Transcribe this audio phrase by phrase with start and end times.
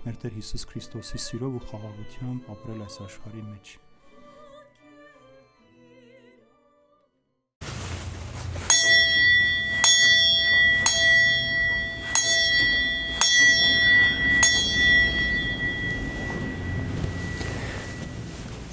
[0.00, 3.72] մեր Տեր Հիսուս Քրիստոսի սիրով ու խաղաղությամբ ապրել այս աշխարհի մեջ։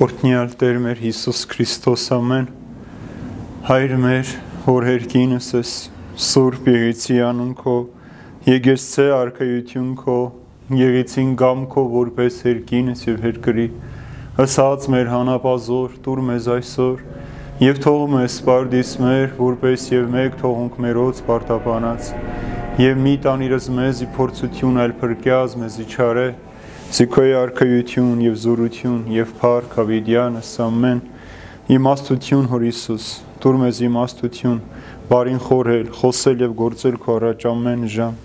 [0.08, 2.50] Օրհնյալ Տեր մեր Հիսուս Քրիստոս ամեն
[3.68, 5.78] Հայր մեր, որ հերկինս ես
[6.32, 7.80] Սուրբ Եղեցի անուն քո,
[8.48, 10.20] եկեցե արքայություն քո,
[10.76, 13.68] եղեցին գամ քո որպես հերկինս եւ հերկրի,
[14.38, 17.06] հսած մեր հանապազոր, տուր մեզ այսօր,
[17.64, 22.12] եւ թող մեզ սպարդիս մեր, որպես եւ մեկ թողունք մերոց պարտապանած,
[22.84, 26.28] եւ մի տանիրս մեզի փորձություն այլ փրկյազ մեզի չարե,
[26.88, 31.02] Զիքոյի արքայություն եւ զորություն եւ փառք հավիդյանս ամեն
[31.76, 33.10] իմաստություն հոր Հիսուս
[33.44, 34.62] դուր մեզ իմաստություն
[35.10, 38.16] բարին խորհել խոսել եւ գործել քո առաջ ամեն ժամ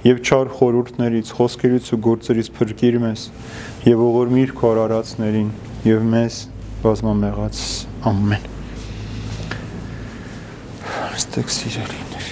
[0.00, 3.24] եւ չար խորուրդներից խոսքերից ու գործերից փրկիր մեզ
[3.84, 5.50] եւ ողորմիր քո արարածներին
[5.84, 6.38] եւ մեզ
[6.84, 7.60] բազմամեղաց
[8.10, 8.46] ամեն
[11.20, 12.30] Ստեք սիրելիներ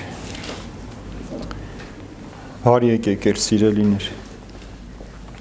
[2.64, 4.08] Բարի եկեք սիրելիներ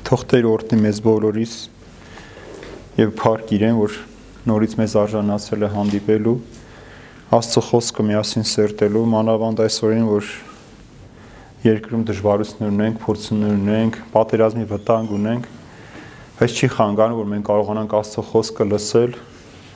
[0.08, 1.56] թող Տեր օրհնի մեզ բոլորիս
[2.98, 3.96] եւ փառք իրեն, որ
[4.52, 6.36] նորից մեզ արժանացել է հանդիպելու
[7.38, 10.30] Աստծո խոսքը միասին սերտելու, մանավանդ այսօրին, որ
[11.68, 15.48] երկրում դժվարություններ ունենք, փորձություններ ունենք, պատերազմի վտանգ ունենք,
[16.38, 19.18] բայց չի խանգարում, որ մենք կարողանանք Աստծո խոսքը լսել,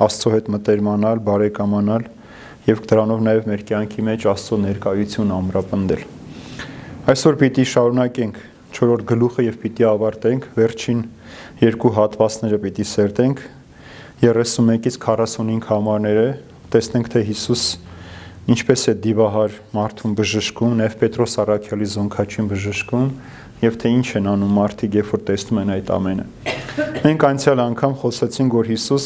[0.02, 2.08] Աստծո հետ մտերմանալ, բարեկամանալ
[2.68, 6.04] եւ դրանով նաեւ մեր կյանքի մեջ Աստծո ներկայություն ամրապնդել։
[7.12, 11.00] Այսօր պիտի շարունակենք 4-րդ գլուխը եւ պիտի ավարտենք վերջին
[11.62, 13.42] երկու հատվածները պիտի սերտենք
[14.22, 16.28] 31-ից 45 համարները
[16.72, 17.66] տեսնենք թե Հիսուս
[18.50, 23.10] ինչպես է դիվահար մարդուն բժշկում Նև Պետրոս Արաքյալի զոնքաչին բժշկում
[23.62, 26.26] եւ թե ինչ են անում մարդիկ երբ որ տեսնում են այդ ամենը
[27.06, 29.06] մենք անցյալ անգամ խոսեցինք որ Հիսուս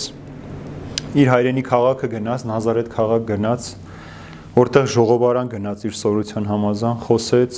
[1.20, 3.72] իր հայրենի քաղաքը գնաց Նազարեթ քաղաք գնաց
[4.56, 7.58] որտեղ ժողովարան գնաց իր սորության համազան խոսեց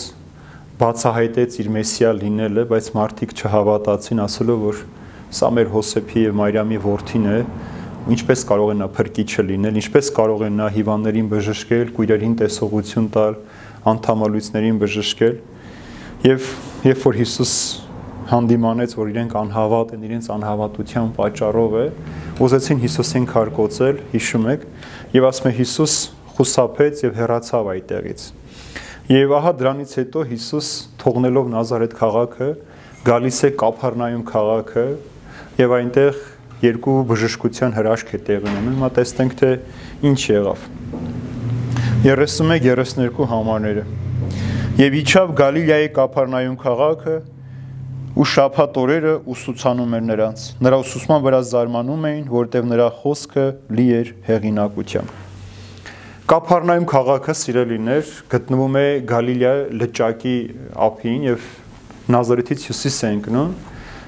[0.77, 4.81] բացահայտեց իր մեսիա լինելը, բայց մարդիկ չհավատացին, ասելով որ
[5.33, 7.37] սա մեր Հոսեփի եւ Մարիամի որդին է,
[8.07, 13.35] ինչպես կարող է նա փրկիչը լինել, ինչպես կարող է նա հիվանդներին բժշկել, կույրերին տեսողություն տալ,
[13.91, 15.35] անդամալույցներին բժշկել։
[16.27, 16.47] Եվ
[16.87, 17.53] երբ որ Հիսուս
[18.27, 21.85] հանդիմանեց, որ իրենք անհավատ են, իրենց անհավատության պատճառով է,
[22.47, 24.65] ուզեցին Հիսուսին քարկոծել, հիշում եք,
[25.17, 25.93] եւ ասում է Հիսուս
[26.37, 28.25] խուսափեց եւ հեռացավ այդտեղից։
[29.07, 32.49] Եվ ահա դրանից հետո Հիսուս թողնելով Նազարեթ քաղաքը
[33.07, 34.87] գալիս է Կափառնայում քաղաքը
[35.57, 36.19] եւ այնտեղ
[36.63, 39.49] երկու բժշկության հրաշք է տեղի ունենում։ Հիմա տեսնենք թե
[40.09, 40.63] ինչ եղավ։
[42.07, 43.83] 31-32 համարները։
[44.77, 47.15] Եվ իջավ Գալիլեայի Կափառնայում քաղաքը
[48.17, 53.45] ու շաբաթ օրերը ուսուցանում էր նրանց։ Նրա ուսուցման վրա զարմանում էին, որտեղ նրա խոսքը
[53.77, 55.15] լի էր հեղինակությամբ։
[56.27, 60.37] Կափառնայում քաղաքը սիրելիներ գտնվում է Գալիլեա լճակի
[60.87, 61.45] ափին եւ
[62.17, 63.53] Նազարեթից հյուսիս է ընկնում։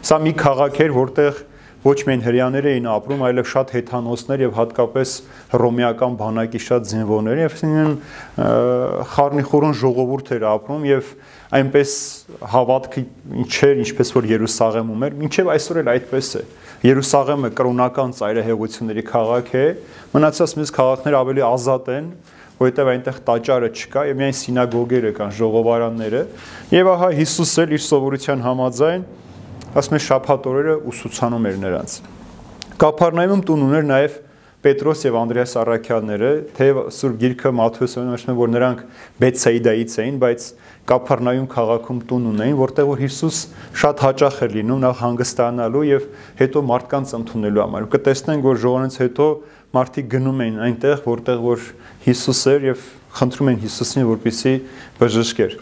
[0.09, 1.39] Սա մի քաղաք էր, որտեղ
[1.79, 5.11] ոչ միայն հрьяաներ էին ապրում, այլև շատ հեթանոսներ եւ հատկապես
[5.53, 7.93] հռոմեական բանակի շատ զինվորներ, այսինքն
[9.13, 11.13] խառնիխորոն ժողովուրդ էր ապրում եւ
[11.59, 11.93] այնպես
[12.51, 13.03] հավատքը
[13.43, 16.43] ինչեր, ինչպես որ Երուսաղեմում էր, ինչեւ այսօր էլ այդպես է։
[16.89, 19.63] Երուսաղեմը կրոնական ծայրահեղությունների քաղաք է,
[20.13, 22.11] մնացած մեծ քաղաքները ավելի ազատ են,
[22.59, 26.21] որովհետև այնտեղ տաճարը չկա եւ միայն սինագոգերը կան, ժողովարանները։
[26.75, 29.05] Եվ ահա Հիսուսը իր սովորության համաձայն
[29.77, 31.99] ասում է շաբաթ օրերը ուսուցանում էր նրանց։
[32.79, 34.17] Կափառնայում տուն ուներ նաև
[34.59, 38.79] Պետրոս եւ Անդրեաս Արաքյանները, թե Սուրբ Գիրքը Մատթեոսն նշում է, որ նրանք
[39.23, 40.47] Բեթսայդայից էին, բայց
[40.89, 43.39] Կափառնայում քաղաքում տուն ունեին, որտեղ որ Հիսուս
[43.79, 46.09] շատ հաճախ էր լինում նախ հանգստանալու եւ
[46.41, 49.27] հետո մարդկանց ընդունելու համար։ Կտեսնենք, որ ժողովրդից հետո
[49.79, 51.63] մարդիկ գնում էին այնտեղ, որտեղ որ
[52.09, 52.83] Հիսուս էր եւ
[53.19, 54.53] խնդրում են Հիսուսին, որպեսի
[54.99, 55.55] բժշկեր։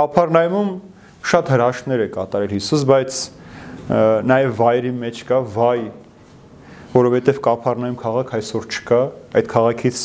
[0.00, 0.72] Կափառնայում
[1.30, 3.20] շատ հրաշքներ է կատարել Հիսուս, բայց
[3.90, 5.80] նաև վայրի մեջ կա վայ
[6.90, 8.98] որովհետև Կափառնայում քաղաք այսօր չկա,
[9.38, 10.00] այդ քաղաքից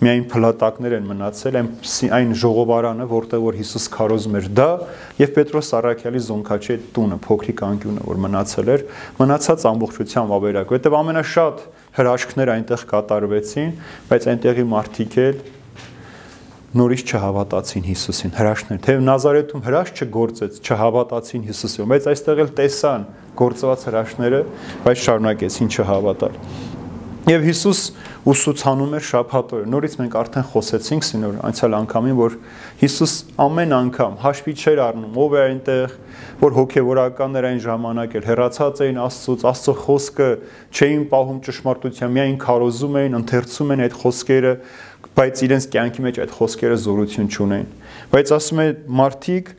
[0.00, 1.68] միայն փլատակներ են մնացել, այն
[2.16, 4.68] այն ժողովարանը, որտեղ որ Հիսուս քարոզում էր դա,
[5.20, 8.84] եւ Պետրոս Սարաքյալի զոնքաչի տունը, փոքրիկ անկյունը, որ մնացել էր,
[9.20, 11.64] մնացած ամբողջությամբ ավերակ, որովհետև ամենաշատ
[12.00, 13.72] հրաշքներ այնտեղ կատարվեցին,
[14.08, 15.42] բայց այնտեղի մարդիկ էլ
[16.70, 23.06] նորից չհավատացին Հիսուսին հրաշքներ թեև Նազարեթում հրաշ չգործեց չհավատացին Հիսուսին բայց այստեղ էլ տեսան
[23.40, 24.42] գործված հրաշքները
[24.86, 26.38] բայց շարունակեցին չհավատալ
[27.30, 27.80] Եվ Հիսուս
[28.30, 32.36] ուսուցանում էր շաբաթօրը։ Նորից մենք արդեն խոսեցինք սինոր անցյալ անգամին, որ
[32.80, 33.12] Հիսուս
[33.44, 35.94] ամեն անգամ հաշվի չէր առնում ով է այնտեղ,
[36.40, 40.30] որ հոգևորականներ այն ժամանակ էլ հերացած էին Աստծոց, Աստծո խոսքը
[40.80, 44.54] չէին պահում ճշմարտության, միայն քարոզում էին, ընթերցում են այդ խոսքերը,
[45.20, 47.66] բայց իրենց կյանքի մեջ այդ խոսքերը զորություն չունեն։
[48.10, 48.68] Բայց ասում է
[49.00, 49.50] մարդիկ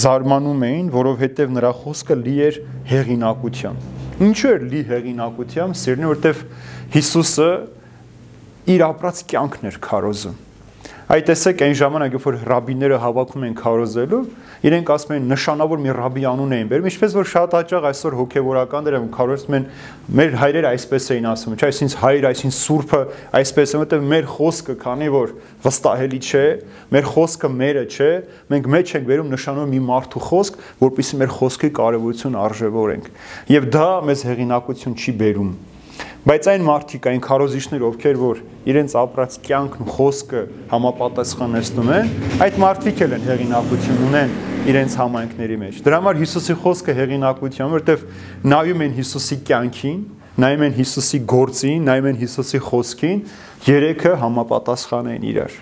[0.00, 6.44] զարմանում էին, որովհետև նրա խոսքը լի էր հեղինակությամբ։ Ինչու էր լի հեղինակությամբ, սիրնի, որովհետև
[6.94, 7.50] Հիսուսը
[8.70, 10.38] իր ապրած կյանքն էր քարոզում։
[11.10, 14.18] Այդ տեսեք այն ժամանակ, երբ որ ռաբիները հավաքում են քարոզելու,
[14.62, 19.00] իրենք ասում են նշանավոր մի ռաբի անուն էին բերում, ինչպես որ շատ հաճախ այսօր հոգևորականները
[19.16, 19.66] քարոզում են
[20.20, 23.00] մեր հայրերը այսպես էին ասում, չէ, այսինքն հայր, այսինքն սուրբը
[23.40, 25.34] այսպես է, որտեղ մեր խոսքը, քանի որ
[25.66, 26.44] վստահելի չէ,
[26.94, 28.12] մեր խոսքը մերը չէ,
[28.54, 33.10] մենք մեջ ենք վերում նշանավոր մի մարդու խոսք, որpիսի մեր խոսքի կարևորություն արժևորենք։
[33.50, 35.52] Եվ դա մեզ հեղինակություն չի բերում
[36.20, 42.10] Բայց այն մարդիկ, այն քարոզիչներ, ովքեր որ իրենց ապրած կյանքն ու խոսքը համապատասխանեցնում են,
[42.44, 44.34] այդ մարդիկ էլ են հեղինակություն ունեն
[44.68, 48.04] իրենց համայնքների մեջ։ Դրա համար Հիսուսի խոսքը հեղինակություն, որովհետև
[48.52, 50.02] նայում են Հիսուսի կյանքին,
[50.44, 53.24] նայում են Հիսուսի գործին, նայում են Հիսուսի խոսքին,
[53.70, 55.56] երեքը համապատասխան են իրար։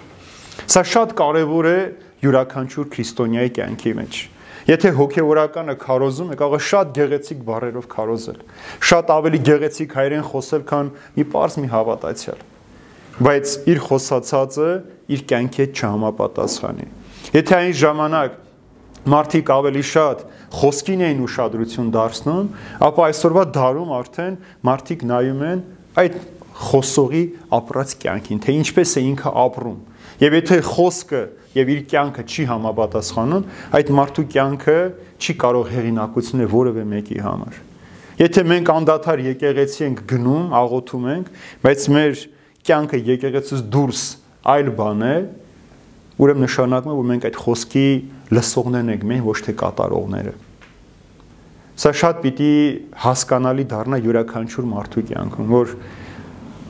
[0.74, 1.78] Սա շատ կարևոր է
[2.26, 4.20] յուրաքանչյուր քրիստոնյայի կյանքի մեջ։
[4.68, 8.40] Եթե հոգեորականը քարոզում է, կարող է շատ գեղեցիկ բառերով քարոզել,
[8.88, 12.42] շատ ավելի գեղեցիկ հայերեն խոսել, քան մի པարզ մի հավատացյալ։
[13.18, 14.68] Բայց իր խոսացածը
[15.08, 16.88] իր կյանքի հետ չհամապատասխանի։
[17.38, 18.36] Եթե այն ժամանակ
[19.08, 20.22] մարդիկ ավելի շատ
[20.58, 22.46] խոսքին էին ուշադրություն դարձնում,
[22.88, 24.38] ապա այսօրվա դարում արդեն
[24.68, 25.64] մարդիկ նայում են
[26.02, 26.18] այդ
[26.68, 27.24] խոսողի
[27.58, 29.78] ապրած կյանքին, թե ինչպես է ինքը ապրում։
[30.18, 31.22] Եվ եթե խոսքը
[31.58, 33.46] եւ իր կյանքը չի համապատասխանում,
[33.78, 34.76] այդ մարդու կյանքը
[35.18, 37.58] չի կարող հեղինակություն որևէ մեկի համար։
[38.18, 41.28] Եթե մենք անդադար եկեղեցի ենք գնում, աղոթում ենք,
[41.62, 42.22] բայց մեր
[42.68, 44.02] կյանքը եկեղեցուց դուրս
[44.54, 45.14] այլ բան է,
[46.18, 47.86] ուրեմն նշանակում է, որ մենք այդ խոսքի
[48.34, 50.34] լսողներն ենք, մենք ոչ թե կատարողները։
[51.78, 52.52] Սա շատ պիտի
[53.06, 55.76] հասկանալի դառնա յուրաքանչյուր մարդու կյանքում, որ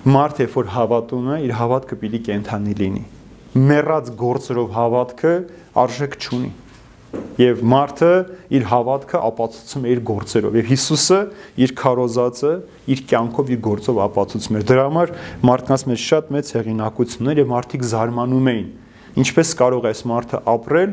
[0.09, 3.05] մարդ երբ որ հավատում է, իր հավատքը պիտի կենթանի լինի
[3.59, 5.35] մեռած գործերով հավատքը
[5.83, 6.51] արժեք չունի
[7.39, 8.11] եւ մարդը
[8.59, 11.21] իր հավատքը ապացուցում է իր գործերով եւ Հիսուսը
[11.65, 12.51] իր քարոզածը
[12.93, 15.13] իր կյանքով իր գործով ապացուցում էր դրա համար
[15.49, 18.69] մարդկանց մեջ շատ մեծ հեղինակություն էր եւ մարդիկ զարմանում էին
[19.25, 20.93] ինչպես կարող է այս մարդը ապրել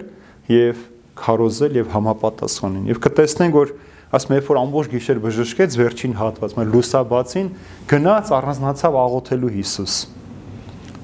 [0.56, 0.86] եւ
[1.26, 3.76] քարոզել եւ համապատասխանել եւ կտեսնենք որ
[4.16, 7.48] ասում երբ որ ամբողջ գիշեր բժշկեց վերջին հատվածը լուսաբացին
[7.92, 9.96] գնաց առանձնացավ աղոթելու Հիսուս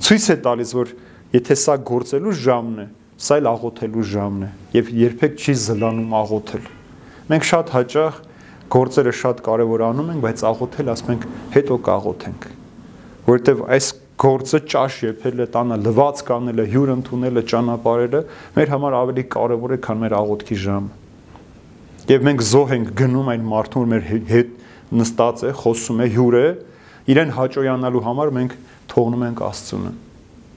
[0.06, 0.94] ցույց է տալիս որ
[1.32, 2.86] Եթե սա գործելու ժամն է,
[3.22, 6.66] սա էլ աղոթելու ժամն է եւ երբեք չի զլանում աղոթել։
[7.32, 8.18] Մենք շատ հաճախ
[8.76, 12.48] գործերը շատ կարևորանում ենք, բայց աղոթել ասում ենք հետո կաղոթենք։
[13.32, 13.88] Որովհետեւ այս
[14.22, 18.22] գործը ճաշ եփելը, տանը լված կանելը, հյուր ընդունելը, ճանապարհելը
[18.58, 21.00] մեր համար ավելի կարևոր է, քան մեր աղոթքի ժամը։
[22.12, 24.54] Եվ մենք զոհ ենք գնում այն մարդուն, որ մեր հետ
[25.02, 26.48] նստած է, խոսում է, հյուր է,
[27.16, 28.56] իրեն հաճոյանալու համար մենք
[28.92, 29.94] թողնում ենք Աստծունը։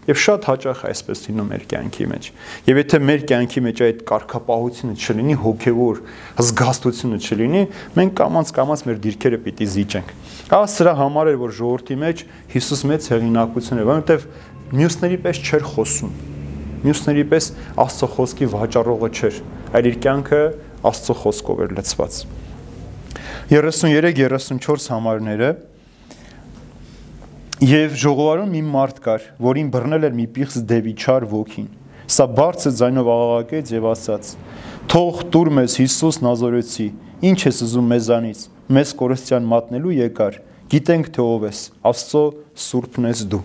[0.05, 2.27] Եվ շատ հաճախ այսպես լինում մեր կյանքի մեջ։
[2.69, 6.01] Եվ եթե մեր կյանքի մեջ այդ կարգապահությունը չլինի, հոգևոր
[6.45, 7.63] զգաստությունը չլինի,
[7.97, 10.13] մենք կամած կամած մեր դիրքերը պիտի զիջենք։
[10.55, 14.29] Ահա սրա համար էր որ ժողովրդի մեջ Հիսուս մեծ հեղինակություն էր, որովհետև
[14.75, 16.15] մյուսների պես չէր խոսում։
[16.85, 17.47] Մյուսների պես
[17.81, 19.37] Աստծո խոսքի վաճառողը չէր,
[19.73, 20.41] այլ իր կյանքը
[20.85, 22.19] Աստծո խոսքով էր լցված։
[23.49, 25.49] 33-34 համարները
[27.65, 31.69] Եվ ժողովարդում մի մարդ կար, որին բռնել էր մի պիղծ դևի չար ոգին։
[32.13, 34.33] Սա բարձր ձայնով աղաղակեց եւ ասաց.
[34.93, 36.89] Թող տուր մեզ Հիսուս Նազարեցի,
[37.31, 38.43] ինչ ես ուզում մեզանից։
[38.77, 40.37] Մեզ կորստյան մատնելու եկար։
[40.75, 42.25] Գիտենք թե ով ես, Աստծո
[42.67, 43.43] սուրբն ես դու։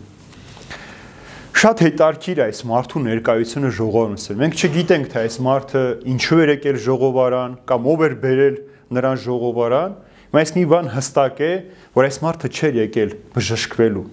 [1.59, 7.57] Շատ հետարքիր այս մարդու ներկայությունը ժողովրդում։ Մենք չգիտենք թե այս մարդը ինչու էր եկել ժողովարան
[7.71, 8.59] կամ ով էր բերել
[8.99, 9.97] նրան ժողովարան,
[10.29, 11.51] Բայց մի բան հստակ է,
[11.95, 14.03] որ այս մարդը չէր եկել բժշկվելու։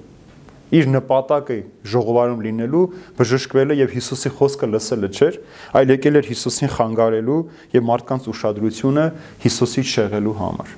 [0.76, 1.56] Իր նպատակը
[1.92, 2.84] ժողովարում լինելու,
[3.18, 5.36] բժշկվելը եւ Հիսուսի խոսքը լսելը չէր,
[5.76, 7.36] այլ եկել էր Հիսուսին խանգարելու
[7.76, 9.04] եւ մարդկանց ուշադրությունը
[9.44, 10.72] Հիսուսից շեղելու համար։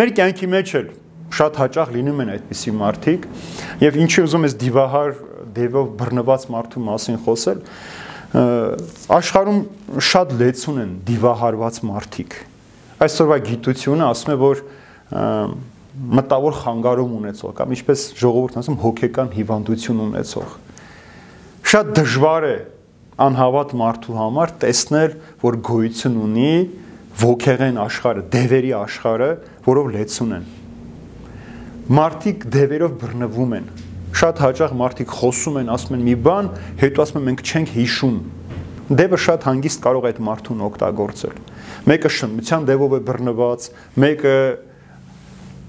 [0.00, 0.90] Մեր կյանքի մեջ էլ
[1.30, 3.26] շատ հաճախ լինում են այդպիսի մարդիկ
[3.86, 5.12] եւ ինչի ուզում ես դիվահար
[5.60, 7.62] դեվով բռնված մարդու մասին խոսել
[9.20, 9.60] աշխարհում
[10.10, 12.36] շատ լեցուն են դիվահարված մարդիկ
[13.06, 14.62] այսօրվա գիտությունը ասում է որ
[15.10, 20.52] մտավոր խանգարում ունեցող կամ ինչպես ժողովուրդն ասում հոգեկան հիվանդություն ունեցող
[21.70, 22.54] շատ դժվար է
[23.20, 26.52] անհավատ մարդու համար տեսնել որ գոյություն ունի
[27.20, 29.30] ոգեղեն աշխարհը, դևերի աշխարհը,
[29.66, 30.48] որով լեցուն են
[31.90, 33.68] մարդիկ դևերով բռնվում են
[34.20, 36.50] շատ հաճախ մարդիկ խոսում են ասում են մի բան
[36.80, 38.18] հետո ասում են մենք չենք հիշում
[39.00, 41.36] դևը շատ հանգիստ կարող է այդ մարդուն օգտագործել
[41.90, 43.66] մեկը շնության դևով է բռնված
[44.04, 44.36] մեկը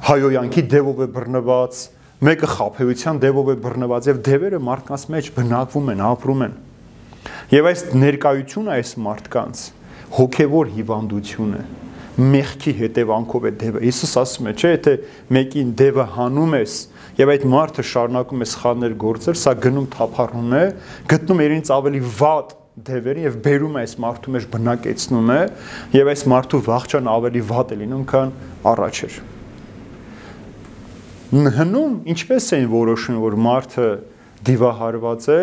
[0.07, 1.81] հայոյանքի դևով է բռնված
[2.25, 6.57] մեկը խափեության դևով է բռնված եւ դևերը մարդկանց մեջ բնակվում են ապրում են
[7.51, 9.63] եւ այս ներկայությունը այս մարդկանց
[10.17, 11.63] հոգեվոր հիվանդություն է
[12.21, 14.93] մեղքի հետևանքով է դևը։ Հիսուս ասում է, չէ, եթե
[15.37, 16.75] մեկին դևը հանում ես
[17.21, 20.63] եւ այդ մարդը շարունակում է սխալներ գործել, սա գնում թափառում է,
[21.15, 22.55] գտնում է իրենց ավելի վատ
[22.91, 25.41] դևերը եւ բերում է այս մարդու մեջ բնակեցնում է
[25.97, 28.35] եւ այս մարդու վախճան ավելի վատ է լինում, քան
[28.71, 29.21] առաջ էր։
[31.31, 33.85] Հնում ինչպես էին որոշում, որ մարդը
[34.51, 35.41] դիվահարված է,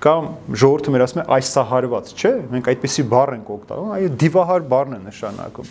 [0.00, 4.62] կամ ժողովուրդը մեր ասում է այս սահարված, չէ՞, մենք այդպեսի բառ ենք օգտագործում, այո, դիվահար
[4.70, 5.70] բառն է նշանակում։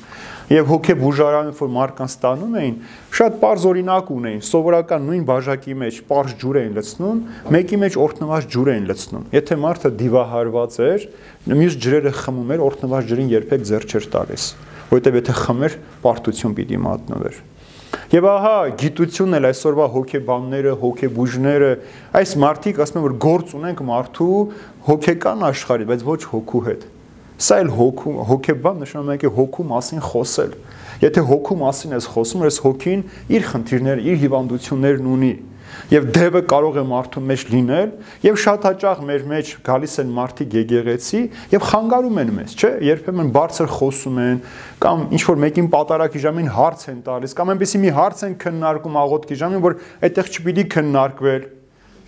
[0.53, 2.77] Եվ հոգե բուժարանը, որ մարկանց տանում էին,
[3.19, 7.21] շատ པարզ օրինակ ունեին, սովորական նույն բաժակի մեջ པարզ ջուր էին լցնում,
[7.57, 11.07] մեկի մեջ օրտնված ջուր էին լցնում։ Եթե մարդը դիվահարված էր,
[11.49, 14.49] մյուս ջրերը խմում էր, օրտնված ջրին երբեք ձեռ չէր տալիս,
[14.89, 17.41] որովհետև եթե խմեր, պարտություն պիտի մատնվեր։
[18.10, 21.69] Եվ ահա գիտությունն էլ այսօրվա հոգեբանները, հոգեբուժները,
[22.19, 24.38] այս մարդիկ ասում են որ գործ ունենք մարդու
[24.89, 26.88] հոգեկան աշխարհի, բայց ոչ հոգու հետ։
[27.39, 30.55] Սա էլ հոգու հոգեբան նշանակում է հոգու մասին խոսել։
[31.00, 35.34] Եթե հոգու մասին ես խոսում, ես հոգին իր խնդիրները, իր հիվանդություններն ունի
[35.93, 37.91] եւ դևը կարող է մարդու մեջ լինել
[38.25, 41.21] եւ շատ հաճախ մեր մեջ գալիս են մարդիկ եկեղեցի
[41.53, 44.41] եւ խանգարում են մեզ, չէ՞, երբեմն բարձր խոսում են
[44.83, 48.99] կամ ինչ որ մեկին պատարակի ժամին հարց են տալիս կամ այնպեսի մի հարց են քննարկում
[49.03, 51.47] աղոթքի ժամին, որ այդտեղ չպիտի քննարկվել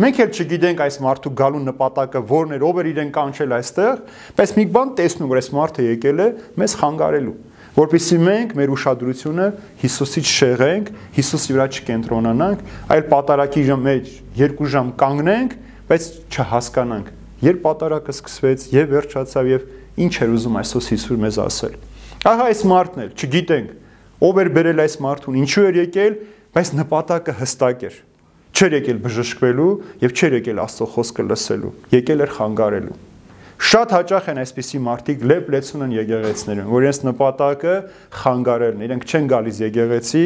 [0.01, 3.99] Մենք էլ չգիտենք այս մարդու գալու նպատակը որն էր, ով էր իրեն կանչել այստեղ,
[4.39, 6.27] բայց մի բան տեսնում որ այս մարդը եկել է
[6.57, 7.35] մեզ խանգարելու
[7.77, 9.45] որpիսի մենք մեր ուշադրությունը
[9.81, 14.09] Հիսուսից շեղենք, Հիսուսի վրա չկենտրոնանանք, այլ պատարակի մեջ
[14.41, 15.55] 2 ժամ կանգնենք,
[15.91, 19.63] բայց չհասկանանք։ Երբ պատարակը սկսվեց եւ վերջացավ եւ
[20.01, 21.77] ինչ էր ուզում այսօս Հիսուս մեզ ասել։
[22.31, 23.71] Ահա այս մարդն էր, չգիտենք
[24.21, 26.17] ով էր բերել այս մարդուն, ինչու էր եկել,
[26.53, 27.95] բայց նպատակը հստակ էր։
[28.51, 29.71] Չէր եկել բժշկվելու
[30.05, 32.97] եւ չէր եկել Աստծո խոսքը լսելու, եկել էր խանգարելու։
[33.61, 37.73] Շատ հաճախ են այսպիսի մարդիկ լեփ լեցուն են եկեղեցիներում, որ իրենց նպատակը
[38.21, 40.23] խանգարելն, իրենք չեն գալիս եկեղեցի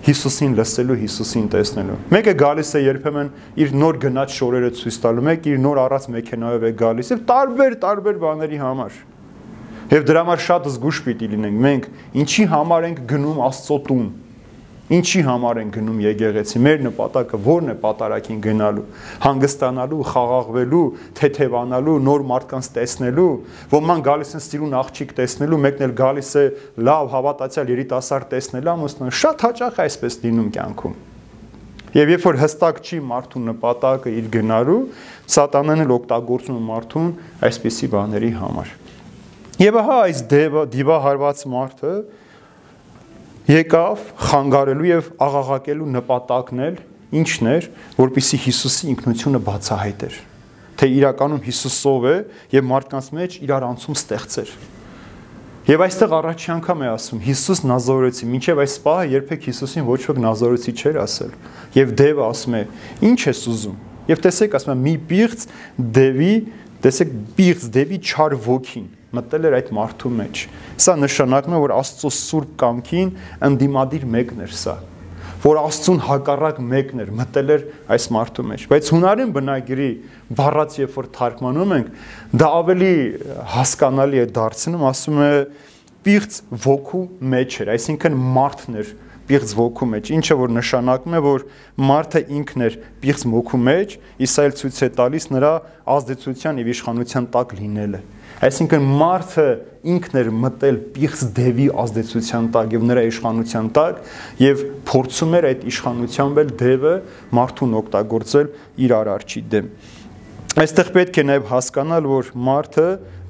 [0.00, 3.30] Հիսուսին լսելու, Հիսուսին տեսնելու։ Մեկը գալիս է երբեմն
[3.60, 7.76] իր նոր գնաց շորերը ցույց տալու, մեկը իր նոր առած մեքենայով է գալիս եւ տարբեր
[7.84, 8.98] տարբեր բաների համար։
[9.90, 11.88] Եվ դրա համար շատ զգուշ պիտի լինենք։ Մենք
[12.24, 14.08] ինչի համար ենք գնում Աստծո տուն
[14.90, 18.86] Ինչի համար են գնում եկեղեցի։ Մեր նպատակը ո՞րն է պատարակին գնալու։
[19.22, 20.80] Հանգստանալու, խաղաղվելու,
[21.20, 23.28] թեթևանալու, նոր մարդկանց տեսնելու։
[23.70, 26.44] Ոման գալիս են սիրուն աղջիկ տեսնելու, մեկն էլ գալիս է
[26.90, 30.98] լավ հավատացյալ երիտասարդ տեսնելու, ամուսնու։ Շատ հաճախ այսպես լինում կյանքում։
[31.90, 34.82] Եվ երբ որ հստակ չի մարդու նպատակը իր գնալու,
[35.34, 37.08] սատանան էլ օգտագործում է մարդուն
[37.50, 38.74] այսպիսի բաների համար։
[39.60, 41.94] Եվ ահա այս դիվա դիվահարված մարդը
[43.50, 46.76] եկավ խանգարելու եւ աղաղակելու նպատակն էլ
[47.20, 47.64] ինչն էր,
[47.96, 50.18] որpիսի Հիսուսի ինքնությունը բացահայտեր,
[50.78, 52.14] թե իրականում Հիսուս ով է
[52.54, 54.52] եւ մարդկանց մեջ իրար անցում ստեղծեր։
[55.70, 60.22] Եվ այստեղ առաջի անգամ է ասում Հիսուս Նազարեցի, մինչև այս պահը երբեք Հիսուսին ոչ ոք
[60.24, 61.34] Նազարեցի չէր ասել։
[61.76, 62.62] Եվ Դևը ասում է.
[63.10, 63.76] «Ինչ ես ուզում»։
[64.10, 65.44] Եվ տեսեք, ասում է՝ մի պիղծ
[66.00, 66.32] Դևի,
[66.80, 70.44] տեսեք, պիղծ Դևի չար ոգին մտել էր այդ մարդու մեջ։
[70.84, 73.12] Սա նշանակում է, որ Աստծո սուրբ կամքին
[73.50, 74.76] ընդդիմադիր մեկն էր սա
[75.40, 77.62] որ Աստծուն հակառակ մեկն էր մտել էր
[77.94, 79.88] այս մարդու մեջ բայց հունարեն բնագիրի
[80.36, 81.88] բառած երբ որ թարգմանում ենք
[82.42, 82.92] դա ավելի
[83.54, 85.30] հասկանալի է դարձնում ասում է
[86.04, 86.36] պիղծ
[86.66, 87.02] ոգու
[87.32, 88.92] մեջ էր այսինքն մարդն էր
[89.30, 91.44] պիղծ ոգու մեջ, ինչը որ նշանակում է, որ
[91.90, 93.92] մարդը ինքն էր պիղծ ոգու մեջ,
[94.26, 95.52] Իսայել ցույց է տալիս նրա
[95.94, 98.00] ազդեցության եւ իշխանության տակ լինելը։
[98.40, 99.46] Այսինքն մարդը
[99.90, 103.98] ինքն էր մտել պիղծ դևի ազդեցության տակ եւ նրա իշխանության տակ
[104.40, 106.94] եւ փորձում էր այդ իշխանությամբ էլ դևը
[107.36, 108.50] մարդուն օգտագործել
[108.86, 109.70] իր արարչի դեմ։
[110.60, 112.86] Այստեղ պետք է նաև հասկանալ, որ մարդը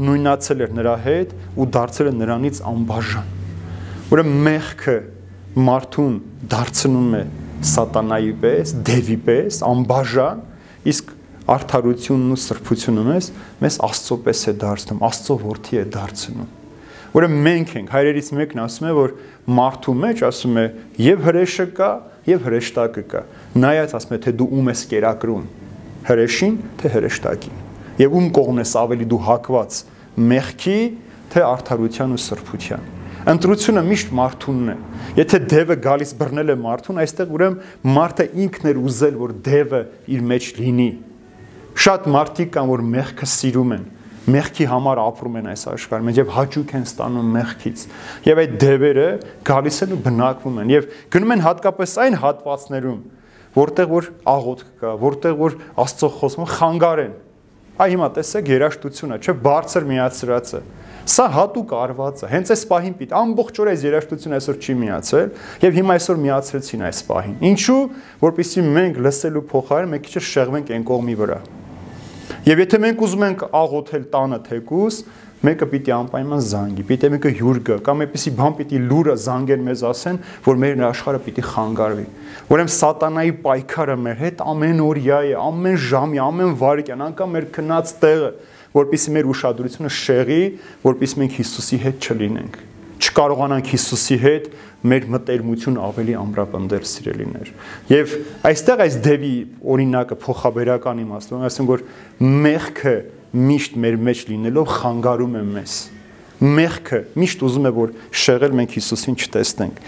[0.06, 3.34] նույնացել էր նրա հետ ու դարձել է նրանից անբաժան։
[4.10, 4.94] Ուրեմն մեղքը
[5.58, 6.16] մարդուն
[6.50, 7.22] դարձնում է
[7.70, 10.44] սատանայի պես, դևի պես, անբաժան,
[10.90, 11.10] իսկ
[11.50, 13.28] արդարությունն ու սրբությունը մեզ
[13.64, 16.50] մեզ Աստծո պես է դարձնում, Աստծո որդի է դարձնում։
[17.10, 19.14] Ուրեմն մենք ենք, հայրերից մեկն ասում է, որ
[19.50, 20.64] մարդու մեջ ասում է
[21.02, 21.90] եւ հրեշը կա,
[22.30, 23.22] եւ հրեշտակը կա։
[23.64, 25.48] Նայած ասում է, թե դու ում ես կերակրում,
[26.06, 27.58] հրեշին, թե հրեշտակին։
[28.00, 29.82] Եվ ում կողմն ես ավելի դու հակված,
[30.30, 30.80] մեղքի,
[31.34, 34.74] թե արդարության ու սրբության։ Ընտրությունը միշտ մարդունն է։
[35.18, 39.80] Եթե դևը գալիս բռնել է մարդուն, այստեղ ուրեմն մարդը ինքն էր ուզել, որ դևը
[40.14, 40.86] իր մեջ լինի։
[41.84, 43.84] Շատ մարդիկ կան, որ մեղքը սիրում են,
[44.30, 47.84] մեղքի համար ապրում են այս աշխարհում եւ հաճույք են ստանում մեղքից։
[48.30, 49.06] Եվ այդ դևերը
[49.50, 53.00] գալիս են ու բնակվում են եւ գնում են հատկապես այն հատվածներում,
[53.60, 57.14] որտեղ որ աղոթք կա, որտեղ որ Աստծո խոսքը խանգարեն։
[57.80, 60.60] Այ հիմա տեսեք երաշտությունը, չէ, բարձր միացրածը։
[61.08, 65.30] Սա հատուկ արված է։ Հենց այս պահին պիտի ամբողջ օր այս երաշտությունը այսօր չի միացել
[65.64, 67.80] եւ հիմա այսօր միացրեցին այս պահին։ Ինչու?
[68.20, 71.40] Որպեսզի մենք լսելու փոխարեն մեկ քիչ շեղվենք այն կողմի վրա։
[72.50, 74.98] Եվ եթե մենք ուզում ենք աղոթել տանը թեկուս,
[75.40, 79.84] մեկը պիտի անպայման զանգի, պիտի մեկը հյուր գա, կամ այնպեսի բան պիտի լուրը զանգեն մեզ
[79.88, 82.04] ասեն, որ մեր աշխարհը պիտի խանգարվի։
[82.52, 87.94] Ուրեմն սատանայի պայքարը մեր հետ ամեն օրյա է, ամեն ժամի, ամեն վայրկյան, անգամ մեր քնած
[88.04, 88.30] տեղը,
[88.76, 90.42] որpիսի մեր ուշադրությունը շեղի,
[90.86, 92.60] որpիսի մենք Հիսուսի հետ չլինենք
[93.00, 94.48] չկարողանանք Հիսուսի հետ
[94.90, 97.52] մեր մտերմություն ավելի ամրապնդել սիրելիներ։
[97.90, 98.12] Եվ
[98.50, 99.32] այստեղ այս դեպի
[99.74, 101.84] օրինակը փոխաբերական իմաստով, ասեմ որ
[102.44, 102.94] մեղքը
[103.50, 105.78] միշտ մեր մեջ լինելով խանգարում է մեզ
[106.40, 109.80] մեղքը միշտ ուզում է որ շեղել մենք Հիսուսին չտեսնենք։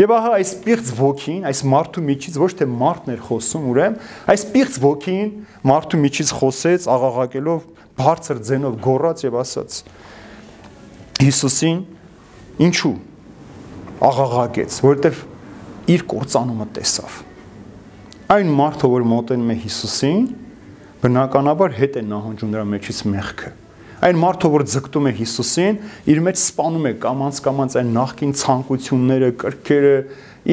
[0.00, 4.00] Եվ ահա այս պիղծ ոգին, այս մարդու միջից ոչ թե մարդն էր խոսում, ուրեմն
[4.34, 5.30] այս պիղծ ոգին
[5.70, 7.68] մարդու միջից խոսեց աղաղակելով
[8.00, 9.80] բարձր ձենով գոռաց եւ ասաց
[11.20, 11.80] Հիսուսին
[12.64, 12.94] ինչու
[14.00, 15.24] աղաղակեց, որովհետեւ
[15.90, 17.18] իր կործանումը տեսավ։
[18.30, 20.22] Այն մարդը, որ մոտենում է Հիսուսին,
[21.00, 23.52] բնականաբար հետ է նահանջում նրա մեջից մեղքը։
[24.00, 25.78] Այն մարդը, որ ձգտում է Հիսուսին,
[26.08, 29.96] իր մեջ սպանում է կամած-կամած այն նախքին ցանկությունները, կրքերը,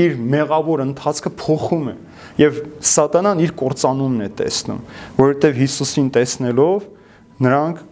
[0.03, 1.95] իր մեղավոր ընթացքը փոխում է։
[2.43, 2.59] Եվ
[2.91, 4.81] սատանան իր կործանումն է տեսնում,
[5.21, 6.89] որովհետև Հիսուսին տեսնելով
[7.43, 7.85] նրանք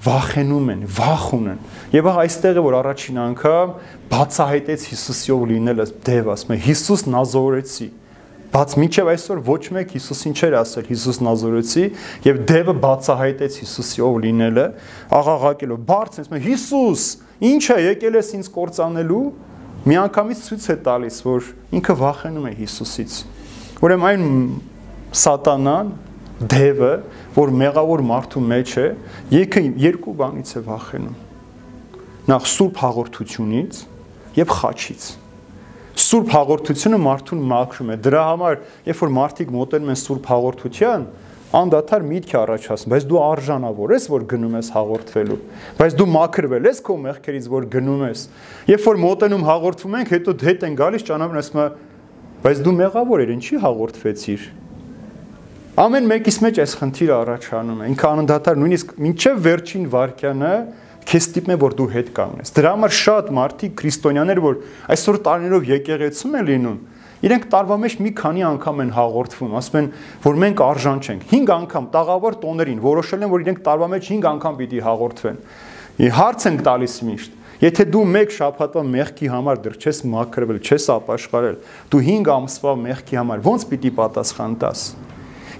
[0.00, 1.58] վախենում են, վախ ունեն։
[1.92, 3.72] Եվ ահա այստեղ է որ առաջին անգամ
[4.10, 7.88] բացահայտեց Հիսուսիով լինելը դև ասում է Հիսուս Նազորեցի։
[8.50, 11.84] Բաց միջև այսօր ոչ մեկ Հիսուսին չէր ասել Հիսուս Նազորեցի
[12.24, 14.64] եւ դևը բացահայտեց Հիսուսիով լինելը,
[15.20, 17.04] աղաղակելով բարձր ասում է Հիսուս,
[17.50, 19.22] ի՞նչ է եկել ես ինձ կործանելու։
[19.80, 21.46] Միանգամից ցույց է տալիս, որ
[21.78, 23.14] ինքը վախենում է Հիսուսից։
[23.80, 24.26] Ուրեմն այն
[25.20, 25.94] սատանան
[26.40, 26.92] դևը,
[27.36, 28.84] որ մեղավոր մարդու մեջ է,
[29.34, 31.16] եկը երկու բանից է վախենում։
[32.30, 33.80] Նախ սուրբ հաղորդությունից
[34.40, 35.08] եւ խաչից։
[36.00, 41.04] Սուրբ հաղորդությունը մարդուն մաքրում է։ Դրա համար, երբ որ մարդիկ մոտենում են սուրբ հաղորդության,
[41.60, 45.38] անդադար միտք առաջացնում, բայց դու արժանավոր ես, որ գնում ես հաղորդվելու։
[45.80, 48.22] Բայց դու մաքրվել ես քո մեղքերից, որ գնում ես։
[48.70, 51.64] Երբ որ մոտենում հաղորդվում ենք, հետո հետ են գալիս ճանապարհ ասում,
[52.46, 54.46] բայց դու մեղավոր ես, ինչի հաղորդվեցիր։
[55.78, 60.54] Ամեն մեկից մեջ այս խնդիրը առաջանում է։ Ինքը անընդհատ նույնիսկ մինչև վերջին վարքյանը
[61.10, 64.56] քեզ ստիպում է որ դու հետ կանգնես։ Դրա համար շատ մարդիկ քրիստոնյաներ, որ
[64.94, 66.80] այսօր տարիներով եկեղեցում են լինում,
[67.30, 69.88] իրենք տարվա մեջ մի քանի անգամ են հաղորդվում, ասում են,
[70.26, 74.28] որ մենք արժան չենք։ 5 անգամ տաղավար տոներին որոշել են, որ իրենք տարվա մեջ 5
[74.30, 75.40] անգամ պիտի հաղորդվեն։
[76.18, 77.38] Հարց ենք տալիս միշտ.
[77.60, 81.58] Եթե դու մեկ շաբաթվա մեղքի համար դեռ չես մաքրվել, չես ապաշխարել,
[81.92, 84.84] դու 5 ամսվա մեղքի համար ո՞նց պիտի պատասխան տաս։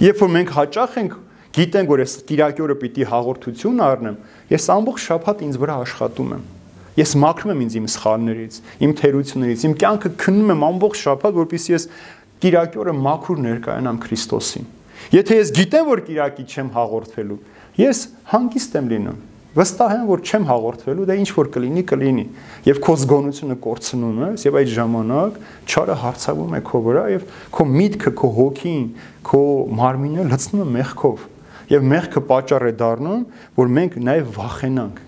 [0.00, 1.16] Երբ որ մենք հաճախ ենք
[1.56, 4.16] գիտենք, որ ես Կիրակի օրը պիտի հաղորդություն առնեմ,
[4.48, 6.44] ես ամբողջ շաբաթ ինձ վրա աշխատում եմ։
[7.00, 11.74] Ես մաքրում եմ ինձ իմ սխալներից, իմ թերություններից, իմ կյանքը քննում եմ ամբողջ շաբաթ, որպեսզի
[11.74, 11.86] ես
[12.40, 14.70] Կիրակի օրը մաքուր ներկայանամ Քրիստոսին։
[15.20, 17.38] Եթե ես գիտեմ, որ Կիրակի չեմ հաղորդվելու,
[17.80, 22.24] ես հանգիստ եմ լինում վստահ եմ որ չեմ հաղորդվելու դա ինչ որ կլինի կլինի
[22.68, 27.24] եւ քո զգոնությունը կորցնում ես եւ այդ ժամանակ չարը հարցավում է քո վրա եւ
[27.56, 28.86] քո միտքը քո հոգին
[29.26, 29.42] քո
[29.80, 31.26] մարմինը լցնում է մեղքով
[31.70, 33.26] եւ մեղքը պատճառ է դառնում
[33.58, 35.02] որ մենք նաեւ վախենանք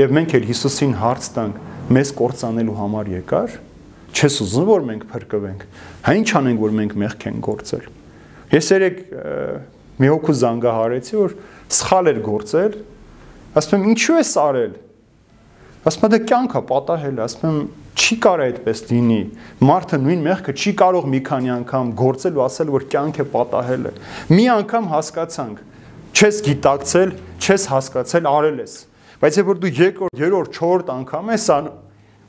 [0.00, 1.60] եւ մենք էլ Հիսուսին հարց տանք
[1.96, 3.54] մեզ կորցանելու համար եկար
[4.16, 5.64] չես ուզում որ մենք փրկվենք
[6.06, 7.86] հա ինչ անենք որ մենք մեղք ենք գործել
[8.56, 9.00] ես երեք
[9.96, 11.34] մի հոգու զանգահարեցի որ
[11.76, 12.76] սխալ էր գործել
[13.56, 14.72] Ասում եմ, ինչու ես արել։
[15.86, 17.60] Ասում եմ, դա կյանքա պատահել, ասում եմ,
[17.96, 19.20] չի կարող այդպես լինի։
[19.64, 23.86] Մարդը նույն մեղքը չի կարող մի քանի անգամ գործել ու ասել, որ կյանք է պատահել
[23.86, 23.92] է։
[24.36, 25.62] Մի անգամ հասկացանք,
[26.12, 28.76] չես գիտակցել, չես հասկացել, արել ես։
[29.16, 31.80] Բայց երբ որ դու երկրորդ, երրորդ, չորրորդ անգամ ես անում,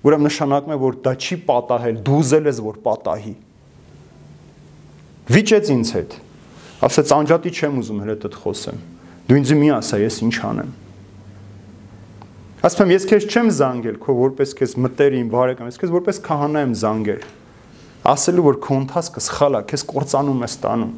[0.07, 3.35] ուրեմն նշանակում է, որ դա չի պատահել, դու ուզել ես, որ պատահի։
[5.27, 6.19] Վիճեց ինձ հետ։
[6.87, 8.83] Ասաց անջատի չեմ ուզում հրետդ խոսեմ։
[9.27, 10.75] Դու ինձ մի ասա, ես ինչ անեմ։
[12.65, 16.63] Ասում եմ, ես քեզ չեմ զանգել, քո որպես քեզ մտերիմ բարեկամ, ես քեզ որպես քահանա
[16.65, 17.27] եմ զանգել։
[18.09, 20.95] Ասելու որ քո ընթացքը սխալ է, քեզ կործանում է ստանում։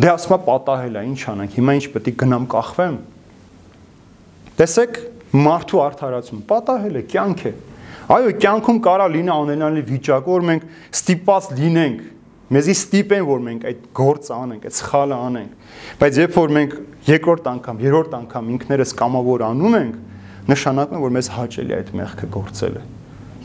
[0.00, 2.96] Դե ասում է պատահել է, ինչ անենք։ Հիմա ինչ պետք է գնամ կախվեմ։
[4.56, 4.98] Տեսեք,
[5.36, 7.54] մարդու արդարացում պատահել է, կյանք է։
[8.16, 12.04] Այո, կյանքում կարա լինի անենալի վիճակ, որ մենք ստիպված լինենք
[12.46, 16.76] Մեզի ստիպեն, որ մենք այդ գործը անենք, այդ սխալը անենք։ Բայց երբ որ մենք
[17.08, 19.96] երկրորդ անգամ, երրորդ անգամ ինքներս կամավոր անում ենք,
[20.46, 22.82] նշանակում է, որ մեզ հաճելի է այդ մեղքը գործելը։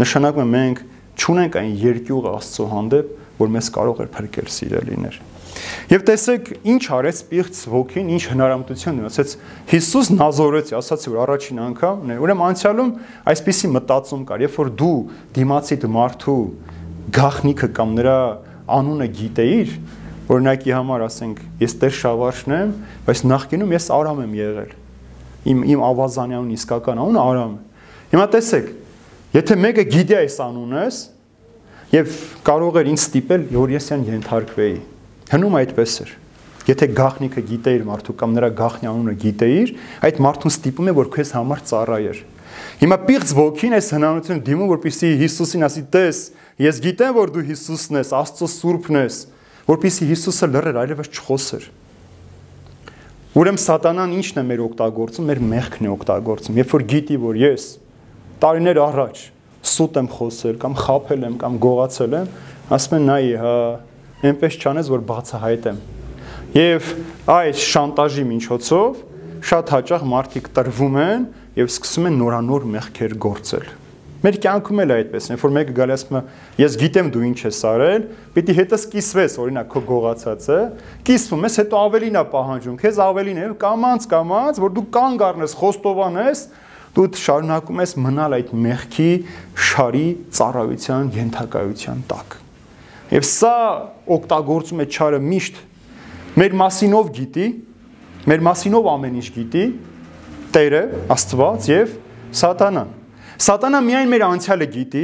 [0.02, 0.82] Նշանակում է մենք
[1.22, 3.12] ճունենք այն երկյուղը Աստծո հանդեպ,
[3.42, 5.20] որ մեզ կարող էր փրկել սիրելիներ։
[5.92, 9.34] Եվ տեսեք, ինչ արեց Պիղծ ոգին, ինչ հնարամտություն ունի, ասաց
[9.72, 12.92] Հիսուս նազորեց, ասաց որ առաջին անգամ, ուրեմն անցյալում
[13.32, 14.96] այսպիսի մտածում կար, երբ որ դու
[15.36, 16.38] դիմացիդ մարդու
[17.18, 18.18] գախնիկը կամ նրա
[18.72, 19.74] անունը գիտեիր,
[20.32, 22.76] օրինակի համար ասենք, ես Տեր Շավարշն եմ,
[23.10, 24.72] բայց նախկինում ես Արամ եմ եղել։
[25.48, 27.62] Իմ իմ ավազանյանուն իսկական անունը Արամ է։
[28.12, 28.68] Հիմա տեսեք,
[29.38, 31.00] եթե մեկը գիտի այս անունս
[31.92, 34.76] եւ կարող էր ինձ ստիպել, որ ես այն ենթարկվեի։
[35.32, 36.12] Հնում այդպես էր։
[36.62, 39.72] Եթե գախնիկը գիտեիր մարդու կամ նրա գախնի անունը գիտեիր,
[40.08, 42.20] այդ մարդուն ստիպում է որ քեզ համար ծառայեր։
[42.82, 46.20] Հիմա պիղծ ոգին այս հնարավորությունը դիմում որպեսի Հիսուսին ասի՝ «Տես,
[46.62, 49.16] Ես գիտեմ, որ դու Հիսուսն ես, Աստծո Սուրբն ես,
[49.66, 51.64] որpիսի Հիսուսը լռեր, այլևս չխոսեր։
[53.32, 57.68] Ուրեմն սատանան ի՞նչն է մեր օգտագործում, մեր մեղքն է օգտագործում։ Երբ որ գիտի, որ ես
[58.44, 59.22] տարիներ առաջ
[59.72, 62.28] սուտ եմ խոսել կամ խափել եմ կամ գողացել եմ,
[62.76, 63.56] ասում են նայ, հա,
[64.28, 65.80] այնպես չանես, որ բացահայտեմ։
[66.60, 66.92] Եվ
[67.40, 69.00] այս շանտաժի միջոցով
[69.48, 71.30] շատ հաճախ մարդիկ տրվում են
[71.62, 73.72] եւ սկսում են նորանոր մեղքեր գործել
[74.22, 76.22] Մեր կյանքում էլ այդպես է, որ մեկը գալի ասում է,
[76.62, 78.04] ես գիտեմ դու ինչ ես արել,
[78.36, 80.58] պիտի հետս կիսվես, օրինակ քո գողացածը,
[81.08, 85.56] կիսվում ես, հետո ավելին է պահանջում, քեզ ավելին է, կամանց, կամանց, որ դու կանգ առնես,
[85.62, 86.44] խոստովանես,
[86.92, 89.12] դու շարունակում ես մնալ այդ մեղքի
[89.72, 90.06] շարի
[90.38, 92.38] ծառայության ենթակայության տակ։
[93.12, 93.56] Եվ սա
[94.22, 95.62] օգտագործում է ճարը միշտ
[96.42, 97.48] մեր մասինով գիտի,
[98.30, 99.66] մեր մասինով ամեն ինչ գիտի,
[100.52, 100.82] Տերը,
[101.16, 101.94] Աստված եւ
[102.36, 103.01] Սատանան։
[103.42, 105.04] Սատանա միայն մեր անցյալը գիտի,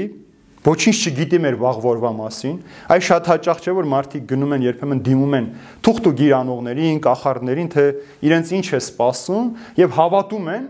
[0.67, 2.57] ոչինչ չգիտի մեր վաղ որվա մասին։
[2.93, 5.47] Այ շատ հաճախ չէ որ մարդիկ գնում են երբեմն դիմում են
[5.87, 7.85] թուղթ ու գիրանողներին, կախարդներին, թե
[8.27, 9.47] իրենց ինչ է սպասում
[9.81, 10.67] եւ հավատում են,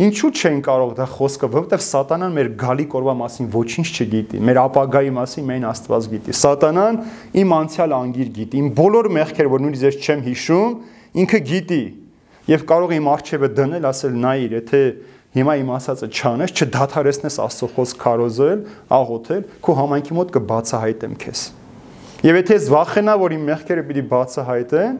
[0.00, 5.10] Ինչու չեն կարող դա խոսքը, որովհետև սատանան մեր գալի կորվա մասին ոչինչ չգիտի, մեր ապագայի
[5.16, 7.00] մասին միայն Աստված գիտի։ Սատանան
[7.42, 10.76] իմ անցյալ անգիր գիտի, իմ բոլոր մեղքերը, որ նույնիսկ ես չեմ հիշում,
[11.20, 11.82] ինքը գիտի։
[12.50, 14.80] Եվ կարող է իմ արժևը դնել, ասել նայիր, եթե
[15.30, 18.62] Հիմա իմ ասածը չանես, չդադարեցնես Աստծո խոսք քարոզել,
[18.96, 21.42] աղոթել, քո համայնքի մոտ կբացահայտեմ քեզ։
[22.20, 24.96] Եվ եթե ես վախենա, որ իմ մեղքերը պիտի բացահայտեն,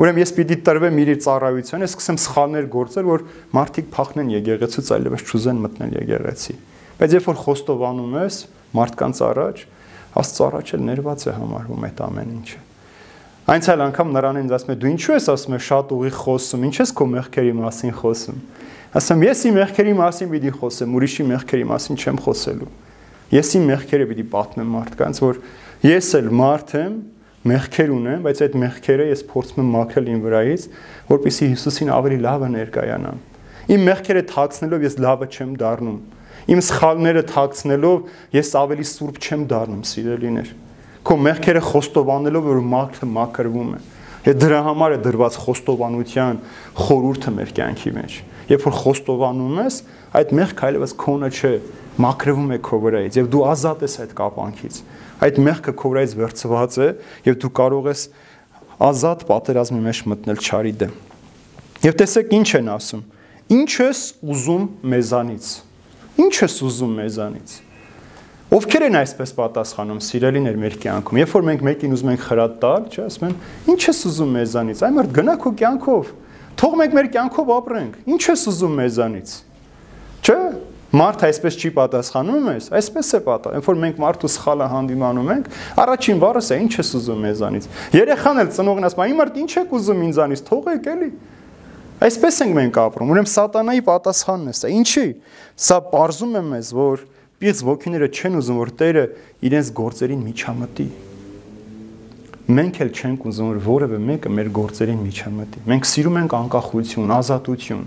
[0.00, 5.24] ուրեմն ես պիտի տրվեմ իր ծառայության, ես սկսեմ սխալներ գործել, որ մարդիկ փախնեն եկեղեցուց, այլևս
[5.28, 6.56] չուզեն մտնել եկեղեցի։
[6.98, 8.40] Բայց երբ որ խոստովանում ես
[8.74, 9.62] մարդկանց առաջ,
[10.14, 12.58] Աստծո առաջ էլ ներված է համարվում այդ ամեն ինչը։
[13.54, 16.76] Այնցալ անգամ նրան ինձ ասում է դու ինչու ես ասում ես շատ ուղի խոսում, ինչ
[16.80, 18.38] ես քո մեղքերի մասին խոսում։
[18.94, 22.66] Ասեմ, ես իմ մեղքերի մասին պիտի խոսեմ, ուրիշի մեղքերի մասին չեմ խոսելու։
[23.34, 25.40] Ես իմ մեղքերը պիտի պատմեմ մարդկանց, որ
[25.82, 26.92] ես էլ մարդ եմ,
[27.50, 30.66] մեղքեր ունեմ, բայց այդ մեղքերը ես փորձում եմ մաքրել իմ վրայից,
[31.10, 33.18] որպեսզի Հիսուսին ավելի լավը ներկայանամ։
[33.74, 35.98] Իմ մեղքերը թաքցնելով ես լավը չեմ դառնում։
[36.54, 37.98] Իմ սխալները թաքցնելով
[38.38, 40.54] ես ավելի սուրբ չեմ դառնում, սիրելիներ։
[41.04, 43.82] Քո մեղքերը խոստովանելով որ մարդը մաքրվում է։
[44.40, 46.38] դրա համար է դրված խոստովանության
[46.80, 48.14] խորուրդը մեր կյանքի մեջ։
[48.50, 49.78] Երբ որ խոստովանում ես,
[50.14, 51.52] այդ մեղքը այլևս քոնը չէ,
[52.04, 54.78] մաքրվում է քո վրայից եւ դու ազատ ես այդ կապանքից։
[55.24, 56.88] Այդ մեղքը քո վրայից վերցված է
[57.28, 58.02] եւ դու կարող ես
[58.84, 60.96] ազատ պատերազմի մեջ մտնել ճարի դեմ։
[61.84, 63.04] Եվ տեսեք ինչ են ասում։
[63.54, 64.00] Ինչ ես
[64.34, 65.46] ուզում մեզանից։
[66.24, 67.54] Ինչ ես ուզում մեզանից։
[68.54, 72.84] Ովքեր են այսպես պատասխանում սիրելիներ մեր կյանքում։ Երբ որ մենք մեկին ուզում ենք խրատ տալ,
[72.92, 73.34] չէ, ասում են,
[73.72, 76.12] ի՞նչ ես ուզում մեզանից։ Այ մարդ գնա քո կյանքով
[76.60, 79.34] Թող մենք մեր կյանքով ապրենք։ Ինչ ես ուզում մեզանից։
[80.24, 80.38] Չէ՞։
[80.94, 85.48] Մարդ այսպես չի պատասխանում ես, այսպես է պատա։ Երբ որ մենք մարդու սխալը հանդիմանում ենք,
[85.82, 87.66] առաջին բառս է ինչ ես ուզում մեզանից։
[87.98, 91.10] Երեխան էլ ծնողն ասում, «Այ մարդ ինչ եք ուզում ինձանից, թողեք էլի»։
[92.04, 95.06] Այսպես ենք մենք ապրում։ Ուրեմն սատանայի պատասխանն է սա։ Ինչի՞։
[95.66, 97.04] Սա ողրզում է մեզ, որ
[97.42, 99.04] պիղծ ոգիները չեն ուզում, որ Տերը
[99.50, 100.88] իրենց գործերին միջամտի։
[102.44, 107.84] մենք էլ չենք ուզում որ որևէ մեկը մեր գործերին միջամտի։ Մենք սիրում ենք անկախություն, ազատություն,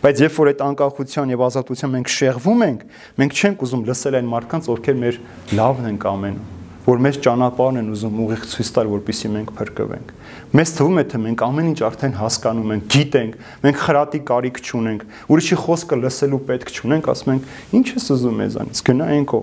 [0.00, 2.86] բայց երբ որ այդ անկախության եւ ազատության մենք շեղվում ենք,
[3.20, 5.18] մենք չենք ուզում լսել այն մարդկանց, ովքեր մեր
[5.58, 6.46] լավն են կամենում,
[6.88, 10.12] որ մեր ճանապարհն են ուզում ուղիղ ցույց տալ, որպեսզի մենք փրկվենք։
[10.56, 13.34] Մեզ թվում է, թե մենք ամեն ինչ արդեն հասկանում ենք, գիտենք,
[13.66, 18.82] մենք խրատի կարիք չունենք, ուրիշի խոսքը լսելու պետք չունենք, ասում ենք, ինչ ես ուզում մեզանից,
[18.88, 19.42] գնայինք ո։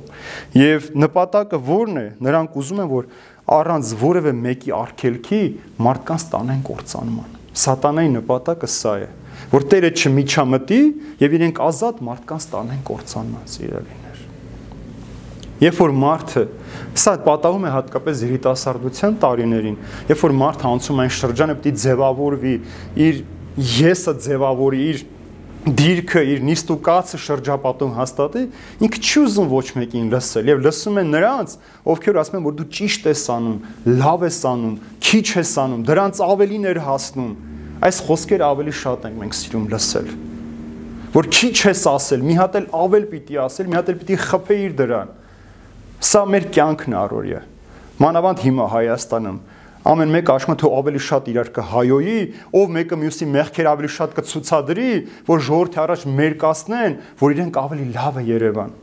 [0.58, 3.10] Եվ նպատակը ո՞րն է։ Նրանք ուզում են, որ
[3.46, 5.42] առանց որևէ մեկի արգելքի
[5.86, 9.10] մարդկանց տանեն կործանման։ Սատանայի նպատակը սա է,
[9.52, 10.80] որ Տերը չմիջամտի
[11.22, 14.24] եւ իրենք ազատ մարդկանց տանեն կործանման, սիրելիներ։
[15.66, 16.44] Երբ որ մարդը
[17.00, 19.78] սա պատահում է հատկապես երիտասարդության տարիներին,
[20.10, 22.56] երբ որ մարդը անցում այն շրջանը պետք է ձևավորվի,
[23.06, 23.22] իր
[23.56, 25.06] եսը ձևավորի, իր
[25.66, 28.42] դիրքը իր նիստուկացը շրջապատում հաստատի,
[28.86, 31.56] ինքը չի ուզում ոչ մեկին լսել եւ լսում է նրանց,
[31.90, 33.58] ովքեր ասում են, որ դու ճիշտ ես անում,
[34.04, 34.76] լավ ես անում,
[35.10, 37.34] քիչ ես անում, դրանց ավելին էր հասնում։
[37.86, 40.14] Այս խոսքերը ավելի շատ ենք մենք սիրում լսել։
[41.16, 44.74] Որ քիչ ես ասել, մի հատ էլ ավել պիտի ասել, մի հատ էլ պիտի խփեիր
[44.80, 45.12] դրան։
[46.06, 47.42] Սա մեր կյանքն է առօրյա։
[48.06, 49.38] Մանավանդ հիմա Հայաստանում
[49.86, 52.16] ամեն մեկը աշմա թող ավելի շատ իրար կհայոյի,
[52.58, 54.88] ով մեկը մյուսի մեղքեր ավելի շատ կցուցադրի,
[55.28, 58.74] որ ժողովրդի առաջ մերկացնեն, որ իրենք ավելի լավ է Երևան։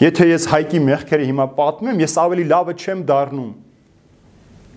[0.00, 3.50] Եթե ես հայկի մեղքերը հիմա պատմեմ, ես ավելի լավը չեմ դառնում։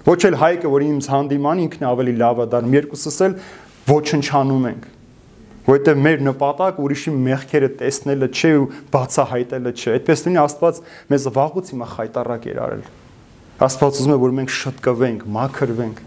[0.03, 3.37] Ոչ էլ հայկը, որ ինձ հանդիման ինքն ավելի լավ է դառնում, երկուսս էլ
[3.93, 4.89] ոչնչանում ենք
[5.63, 10.81] որովհետև մեր նպատակ ուրիշի մեղքերը տեսնելը չէ ու բացահայտելը չէ։ Այդպես լինի Աստված
[11.13, 12.83] մեզ վաղուց հիմա խայտարակ էր արել։
[13.63, 15.99] Աստված ուզում է, որ մենք շտկվենք, մաքրվենք,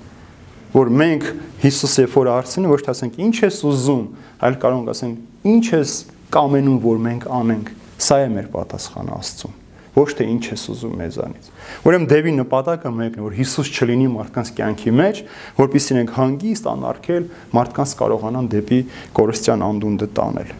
[0.77, 1.29] որ մենք
[1.62, 4.03] Հիսուսը երբ որ արցնի, ոչ թե ասենք ինչ ես ուզում,
[4.45, 5.95] այլ կարող ենք ասենք ինչ ես
[6.37, 7.71] կամենում, որ մենք անենք։
[8.07, 9.62] Սա է մեր պատասխանը Աստծուն
[9.97, 11.47] ոչ թե ինչ ես ուզում մեզանից։
[11.88, 15.21] Ուրեմն դեպի նպատակը մեկն է, որ Հիսուս չլինի մարդկանց կյանքի մեջ,
[15.57, 18.81] որpիսի ենք հանգիստ անարգել մարդկանց կարողանան դեպի
[19.16, 20.53] կորստյան անդունդը տանել։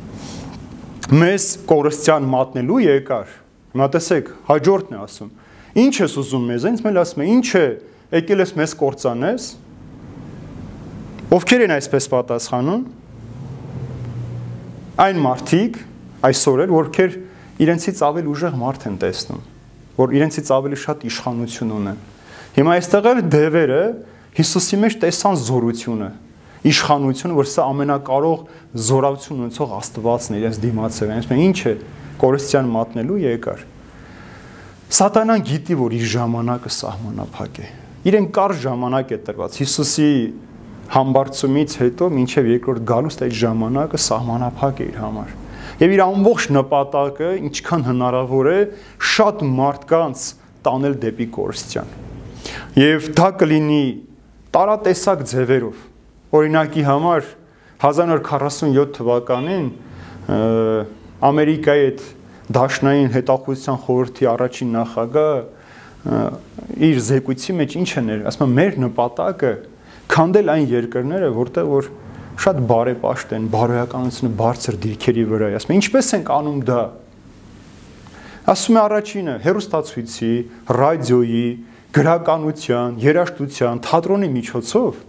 [1.21, 3.35] Մեզ կորստյան մատնելու եկար։
[3.77, 5.35] Հիմա տեսեք, հաջորդն է ասում
[5.77, 7.65] Ինչ ես ուզում մեզ, ինձ մել ասում է, ինչ է,
[8.17, 9.49] եկել ես մեզ կործանես։
[11.37, 12.83] Ովքեր են այսպես պատասխանում։
[15.07, 15.79] Այն մարդիկ
[16.27, 17.17] այսօր էլ, որքեր
[17.67, 19.43] իրենցից ավելի ուժեղ մարդ են տեսնում,
[19.97, 22.01] որ իրենցից ավելի շատ իշխանություն ունեն։
[22.57, 23.83] Հիմա այստեղ էլ դևերը
[24.37, 26.09] Հիսուսի մեջ տեսան զորությունը,
[26.69, 28.41] իշխանությունը, որ սա ամենակարող
[28.87, 31.73] զորացություն ունեցող Աստվածն է իրենց դիմացել։ Այսինքն ինչ է
[32.21, 33.63] կորստյան մատնելու եկար։
[34.87, 37.71] Սատանան գիտի, որ իր ժամանակը սահմանափակ է։
[38.07, 40.11] Իրեն կար ժամանակ է տրված։ Հիսուսի
[40.93, 45.33] համբարձումից հետո մինչև երկրորդ գալուստ այդ ժամանակը սահմանափակ է իր համար։
[45.83, 48.61] Եվ իր ամբողջ նպատակը, ինչքան հնարավոր է,
[49.11, 50.23] շատ մարդկանց
[50.67, 51.91] տանել դեպի կորստյան։
[52.79, 53.83] Եւ դա կլինի
[54.55, 55.83] տարատեսակ ձևերով։
[56.37, 57.27] Օրինակի համար
[57.83, 59.67] 1947 թվականին
[61.27, 62.07] Ամերիկայի այդ
[62.47, 65.33] Դաշնային հետախուզության խորհրդի առաջին նախագահ
[66.87, 69.53] իր զեկույցի մեջ ինչ է ներ, ասում է մեր նպատակը
[70.13, 71.89] քանդել այն երկրները, որտեղ որ
[72.47, 76.83] շատ բարեպաշտ են, բարոյականությունը բարձր դիրքերի վրա է։ Ասում է ինչպես ենք անում դա։
[78.53, 80.33] Ասում է առաջինը հերոստացույցի,
[80.77, 81.47] ռադիոյի,
[81.97, 85.01] գրականության, երաժշտության, թատրոնի միջոցով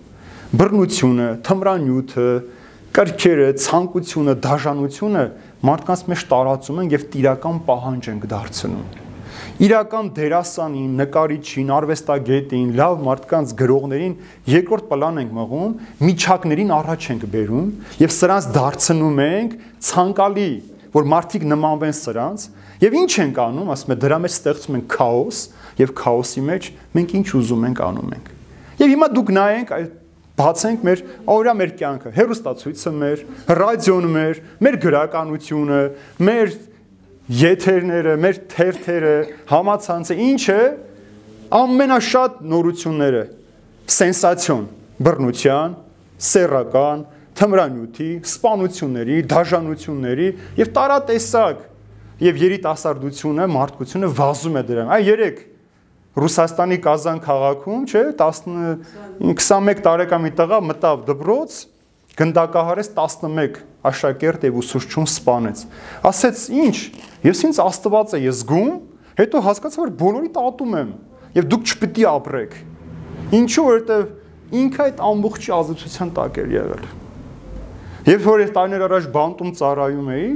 [0.57, 2.29] բռնությունը, թմրանյութը,
[2.97, 5.23] կրքերը, ցանկությունը, դաժանությունը
[5.65, 9.05] մարդկանց մեջ տարածում են եւ տիրական պահանջ են դարձնում
[9.57, 14.13] իրական դերասանին, նկարիչին, արվեստագետին, լավ մարդկանց գրողներին
[14.53, 15.73] երկրորդ պլան ենք մղում,
[16.05, 17.67] միջակներին առաջ ենք բերում
[18.03, 19.55] եւ սրանց դարձնում ենք
[19.87, 20.49] ցանկալի,
[20.93, 22.47] որ մարդիկ նմանվեն սրանց
[22.85, 25.39] եւ ինչ ենք անում, ասում է դրա մեջ ստեղծում ենք քաոս
[25.81, 28.29] եւ քաոսի մեջ մենք ինչ ուզում ենք անում ենք։
[28.77, 29.93] Եվ հիմա դուք նայենք այդ
[30.37, 33.23] բացենք մեր օրյա մեր կյանքը, հերոստացույցը մեր,
[33.57, 35.79] ռադիոն մեր, մեր գրականությունը,
[36.27, 36.53] մեր
[37.41, 39.15] եթերները, մեր թերթերը,
[39.49, 40.59] համացանցը, ինչը
[41.57, 43.23] ամենաշատ նորությունները
[43.97, 44.63] սենսացիոն,
[45.07, 45.75] բռնության,
[46.27, 47.03] սեռական,
[47.37, 51.59] թմրանյութի, սպանությունների, դաժանությունների եւ տարատեսակ
[52.27, 55.43] եւ երիտասարդությունը, մարդկությունը վազում է դրան։ Այ երեք
[56.17, 58.03] Ռուսաստանի Կազան քաղաքում, չէ,
[59.21, 61.57] 21 տարեկան մի տղա մտավ դպրոց,
[62.17, 65.61] գնդակահարեց 11 աշակերտ եւ ուսուցչուն սպանեց։
[66.09, 66.77] Ասեց, «Ինչ,
[67.27, 68.71] ես ինձ Աստված է ես զգում,
[69.21, 70.89] հետո հասկացա, որ բոլորի տատում եմ
[71.37, 72.57] եւ դուք չպիտի ապրեք»։
[73.37, 74.03] Ինչու, որովհետեւ
[74.57, 76.83] ինքը այդ ամբողջի ազատության տակ էր եղել։
[78.07, 80.29] Երբ որ ես տարիներ առաջ բանտում ծառայում էի,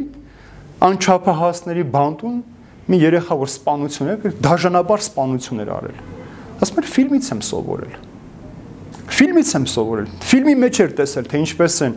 [0.92, 2.38] անչափահասների բանտում
[2.92, 6.00] մի երեխա որ սպանություն է, դաժանաբար սպանություն էր արել։
[6.62, 7.94] Ասում էր ֆիլմից եմ սովորել։
[9.12, 11.96] Ֆիլմից եմ սովորել։ Ֆիլմի մեջ էր տեսել, թե ինչպես են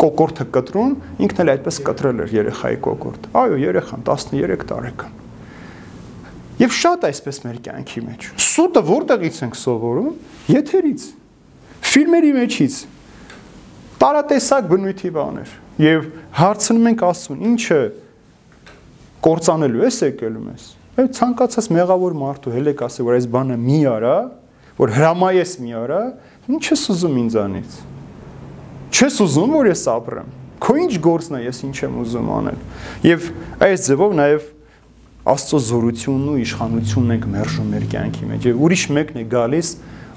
[0.00, 0.94] կոկորտը կտրում,
[1.24, 5.20] ինքն էլ այդպես կտրել էր երեխայի կոկորտը։ Այո, երեխան 13 տարեկան։
[6.54, 10.10] Եվ շատ այսպես մեր կյանքի մեջ։ Սուտը որտեղից ենք սովորում։
[10.54, 11.06] Եթերից,
[11.94, 12.76] ֆիլմերի մեջից,
[14.04, 16.06] տարատեսակ բնույթի բաներ։ Եվ
[16.38, 17.80] հարցնում ենք Աստծուն, ինչը
[19.24, 24.16] կործանելու ես եկել մեզ։ Այդ ցանկացած մեղավոր մարդու հելեք ասի, որ այս բանը մի արա,
[24.78, 26.00] որ հրամայես մի արա,
[26.54, 27.78] ինչ ես ուզում ինձանից։
[28.94, 30.28] Չես ուզում, որ ես ապրեմ։
[30.64, 32.60] Քո ինչ գործն է, ես ինչ եմ ուզում անել։
[33.04, 33.26] Եվ
[33.64, 34.50] այս ձևով նաև
[35.24, 39.70] Աստծո զորությունն ու իշխանությունն ենք մերժում մեր կյանքի մեջ։ Եվ ուրիշ մեկն է գալիս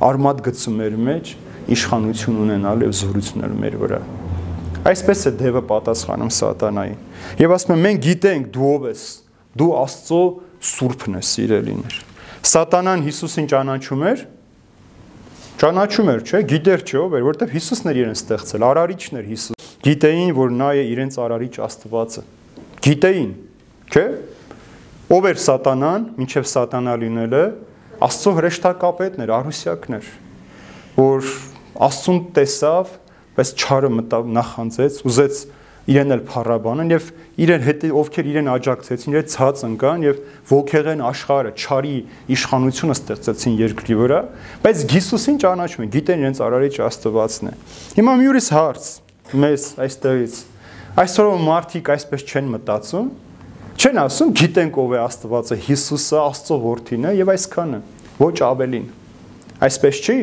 [0.03, 1.35] արմատ գցում մեր մեջ
[1.77, 4.01] իշխանություն ունենալ եւ զորություններ մեր վրա։
[4.88, 7.00] Այսպես է դևը պատասխանում սատանային։
[7.41, 9.02] Եվ ասում եմ մենք գիտենք դու ով ես։
[9.58, 10.19] Դու Աստծո
[10.67, 11.97] սուրբն ես, սիրելիներ։
[12.47, 14.21] Սատանան Հիսուսին ճանաչում էր,
[15.58, 19.67] ճանաչում էր, չէ՞, գիտեր չէ ով էր, որովհետև Հիսուսն էր իրեն ստեղծել, արարիչն էր Հիսուս։
[19.88, 22.23] Գիտեին, որ նա է իրենց արարիչ Աստվածը։
[22.88, 23.32] Գիտեին,
[23.91, 24.06] չէ՞։
[25.17, 27.43] Ով էր Սատանան, ինչև Սատանա լինելը,
[28.08, 30.10] Աստծո հրեշտակապետն էր, արուսյակն էր,
[30.97, 31.30] որ
[31.88, 32.95] Աստծուն տեսավ,
[33.38, 35.41] բայց չարը մտավ նախանձեց, ուզեց
[35.88, 37.06] իրեն էլ փառաբանեն եւ
[37.47, 40.17] իրեն հետ ովքեր իրեն աջակցեցին, իրեն ցած ընկան եւ
[40.52, 41.93] ողքեղեն աշխարհը, չարի
[42.36, 44.19] իշխանությունը ստեղծեցին երկրի վրա,
[44.65, 47.54] բայց Հիսուսին ճանաչում են, գիտեն իրենց արարիչ Աստվածն է։
[48.02, 48.89] Հիմա մի ուրիշ հարց
[49.47, 50.36] մեզ այստեղից։
[50.97, 53.08] Այսօրով մարդիկ այսպես չեն մտածում,
[53.78, 57.80] Չեն ասում գիտենք ով է Աստվածը, Հիսուսը, Աստծո որդին է եւ այսքանը,
[58.17, 58.88] ոչ ավելին։
[59.67, 60.15] Այսպես չի։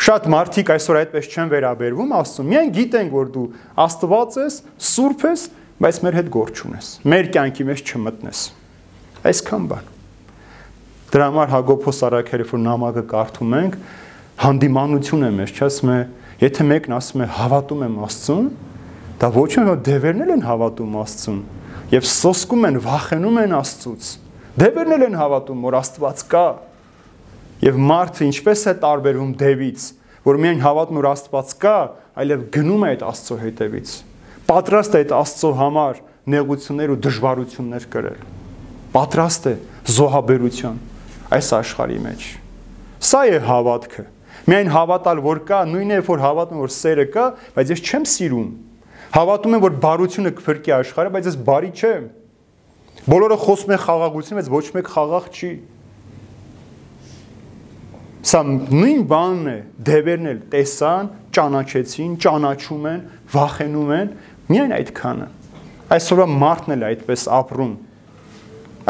[0.00, 3.42] Շատ մարդիկ այսօր այդպես չեն վերաբերվում, ասում, միայն գիտենք, որ դու
[3.84, 4.54] Աստված ես,
[4.90, 5.42] Սուրբ ես,
[5.80, 8.40] բայց մեր հետ գործ չունես։ Մեր կյանքի մեջ չմտնես։
[9.30, 9.90] Այսքան բան։
[11.10, 13.76] Դրա համար Հակոբոս Արաքելը որ նամակը կարդում ենք,
[14.40, 16.00] հանդիմանություն է մեր, չասում է,
[16.40, 18.50] եթե մեկն ասում է հավատում եմ Աստծուն,
[19.20, 21.40] դա ոչ միայն դևերն են հավատում Աստծուն,
[21.90, 24.10] եւ սոսկում են, վախենում են Աստծուց։
[24.60, 26.46] Դևերն էլ են հավատում, որ Աստված կա։
[27.60, 29.86] Եվ մարդը ինչպես է տարբերվում դևից,
[30.24, 31.74] որ միայն հավատում որ Աստված կա,
[32.20, 33.92] այլև գնում է այդ Աստծո հետևից։
[34.50, 36.00] Պատրաստ է այդ Աստծո համար
[36.34, 38.24] նեղություններ ու դժվարություններ կրել։
[38.96, 39.54] Պատրաստ է
[40.00, 40.80] զոհաբերության
[41.36, 42.26] այս աշխարհի մեջ։
[43.10, 44.06] Սա է հավատքը։
[44.50, 48.50] Միայն հավատալ, որ կա, նույնն է, որ հավատում որ սերը կա, բայց ես չեմ սիրում
[49.10, 52.02] Հավատում եմ, որ բարությունը կփրկի աշխարհը, բայց ես բարի չեմ։
[53.10, 55.50] Բոլորը խոսում են խաղաղություն, բայց ոչ մեկ խաղաղ չի։
[58.20, 59.56] Սա նույն բանն է,
[59.88, 63.02] դևերն էլ տեսան, ճանաչեցին, ճանաչում են,
[63.32, 64.10] վախենում են,
[64.50, 65.28] միայն այդքանը։
[65.96, 67.76] Այսօրվա մարդն էլ այդպես ապրում։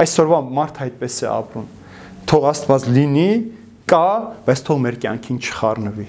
[0.04, 1.68] Այսօրվա մարդ այդպես է ապրում։
[2.30, 3.30] Թող Աստված լինի,
[3.90, 4.08] կա,
[4.50, 6.08] բայց թող մեր կյանքին չխառնվի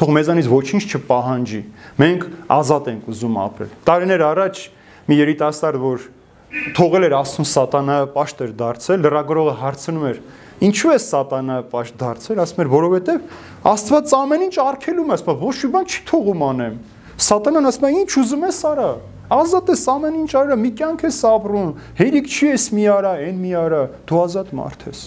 [0.00, 1.58] թող մեզանից ոչինչ չպահանջի։
[2.00, 2.22] Մենք
[2.56, 4.60] ազատ ենք ուզում ապրել։ Տարիներ առաջ
[5.10, 6.06] մի երիտասարդ, որ
[6.76, 10.18] թողել էր Աստծուն սատանայը պաշտ էր դարձել, լրագրողը հարցնում էր.
[10.66, 13.20] Ինչու է սատանայը պաշտ դարձել, ասում էր, որովհետև
[13.70, 16.74] Աստված ամեն ինչ արգելում է, ասում ոչ մի բան չի թողում անեմ։
[17.30, 18.90] Սատանան ասում է, ինչ ուզում ես արա։
[19.30, 23.40] Ազատ ես ամեն ինչ արա, մի կյանք ես ապրում, հերիք չի ես մի արա, այն
[23.40, 25.02] մի արա, դու ազատ մարդ ես։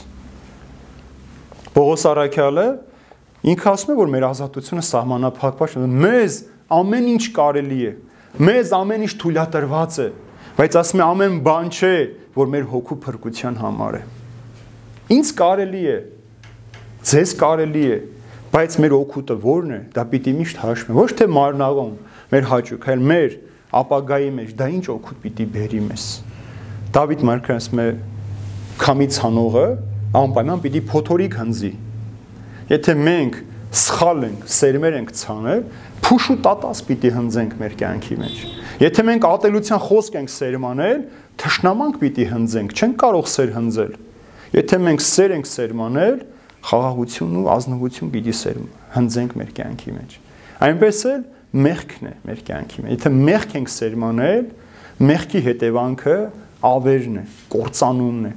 [1.74, 2.68] Պողոս Արաքյալը
[3.44, 6.36] Ինքը ասում է, որ մեր ազատությունը սահմանափակված չէ։ Մեզ
[6.72, 7.90] ամեն ինչ կարելի է։
[8.40, 10.06] Մեզ ամեն ինչ թույլատրված է,
[10.58, 11.94] բայց ասում է ամեն բան չէ,
[12.38, 14.02] որ մեր հոգու փրկության համար է։
[15.14, 15.98] Ինչ կարելի է։
[17.14, 17.98] Ձեզ կարելի է,
[18.54, 21.96] բայց մեր օգուտը ո՞րն է։ Դա պիտի միշտ հաշվեն, ոչ թե մարնաղում,
[22.34, 23.40] մեր հաճույք, այլ մեր
[23.84, 26.06] ապագայի մեջ դա ինչ օգուտ պիտի բերի մեզ։
[26.94, 27.88] Դավիթ Մարկրան ասում է
[28.84, 29.66] քամի ցանողը
[30.24, 31.74] անպայման պիտի փոթորիկ հնձի
[32.72, 33.40] Եթե մենք
[33.76, 35.64] սխալ ենք, սերմեր ենք ցանել,
[36.04, 38.42] փուշ ու տատաս պիտի հնձենք մեր կյանքի մեջ։
[38.84, 41.00] Եթե մենք ատելության խոսք ենք սերմանել,
[41.44, 43.94] թշնամանք պիտի հնձենք, չենք կարող սեր հնձել։
[44.54, 46.18] Եթե մենք սեր ենք սերմանել,
[46.64, 48.60] խաղաղություն ու ազնվություն պիտի սեր
[48.94, 50.18] հնձենք մեր կյանքի մեջ։
[50.68, 51.24] Այնպես էլ
[51.64, 54.46] մեղքն է մեր կյանքի մեջ։ Եթե մեղք ենք սերմանել,
[55.04, 56.18] մեղքի հետևանքը
[56.64, 58.34] ավերն է, կործանումն է,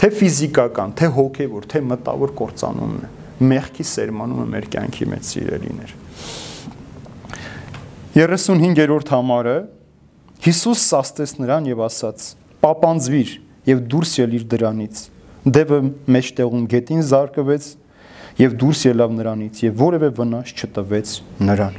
[0.00, 5.92] թե ֆիզիկական, թե հոգևոր, թե մտավոր կործանումն է մեղքի սերմանումը մեր կյանքի մեջ սիրելիներ։
[8.10, 9.54] 35-րդ համարը
[10.42, 12.22] Հիսուս սաստեց նրան եւ ասաց.
[12.58, 13.34] «Պապանձվիր
[13.70, 15.02] եւ դուրս ելիր դրանից»։
[15.54, 15.78] Դևը
[16.10, 17.68] մեջտեղում գետին զարկվեց
[18.40, 21.12] եւ դուրս ելավ նրանից եւ որևէ վնաս չտվեց
[21.46, 21.78] նրան։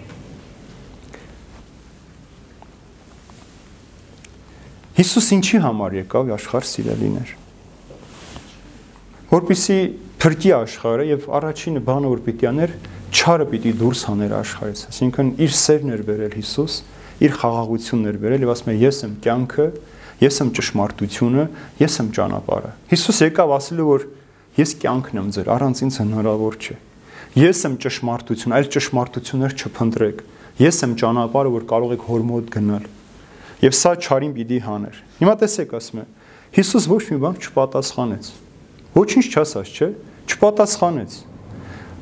[5.01, 7.35] Հիսուս ինչի համար եկավ աշխարհ սիրելիներ։
[9.35, 9.79] Որպիսի
[10.21, 12.79] փրկի աշխարհը եւ առաջին բանը որ պիտի աներ
[13.11, 16.75] չարը պիտի դուրս հաներ աշխարհից այսինքն իր սերն էր վերել Հիսուս
[17.21, 19.65] իր խաղաղությունն էր վերել եւ ասում է ես եմ կյանքը
[20.21, 21.45] ես եմ ճշմարտությունը
[21.81, 24.05] ես եմ ճանապարհը Հիսուս եկավ ասելու որ
[24.61, 26.77] ես կյանքն եմ ձեր առանց ինձ հնարավոր չէ
[27.41, 30.23] ես եմ ճշմարտություն այլ ճշմարտություններ չփնտրեք
[30.61, 32.87] ես եմ ճանապարհը որ կարող եք հոր մոտ գնալ
[33.61, 36.05] եւ սա չարին պիտի հաներ հիմա տեսեք ասում է
[36.51, 38.31] Հիսուս ոչ մի բան չպատասխանեց
[38.97, 39.89] ոչինչ չասաց չէ
[40.31, 41.19] չպատասխանեց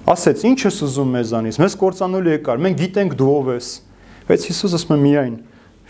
[0.10, 3.70] ասեց ի՞նչ ես ուզում մեզանից մեզ կործանելու եկար մենք գիտենք դու ով ես
[4.30, 5.36] բայց Հիսուսը ասում է միայն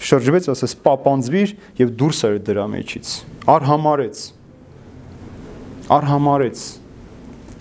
[0.10, 3.14] շրջվեց ասես պապանձվիր եւ դուրս արի դրա մեջից
[3.56, 4.24] արհամարեց
[6.00, 6.64] արհամարեց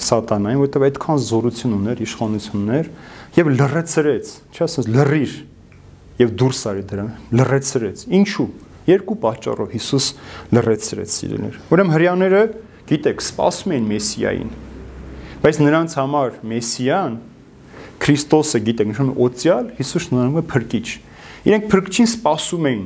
[0.09, 2.91] սատանային որովհետեւ այդքան զորություն ուներ իշխանություններ
[3.39, 5.35] եւ լրացրեց չէ ասես լրիր
[6.19, 7.07] եւ դուրս արի դրա
[7.39, 8.49] լրացրեց ինչու
[8.89, 10.07] երկու պատճառով Հիսուս
[10.57, 12.41] լրացրեց իրեն։ Ուրեմն հрьяաները
[12.89, 14.53] գիտեք, սպասում էին Մեսիային,
[15.43, 17.19] բայց նրանց համար մեսիան
[17.99, 20.87] Քրիստոսը գիտեք նշանակում օծյալ Հիսուս նշանակում է փրկիչ
[21.49, 22.85] իրենք փրկչին սպասում էին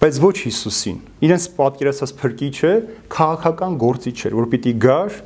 [0.00, 2.72] բայց ոչ Հիսուսին իրենց պատկերացած փրկիչը
[3.14, 5.18] քաղաքական գործիչ էր որ պիտի գար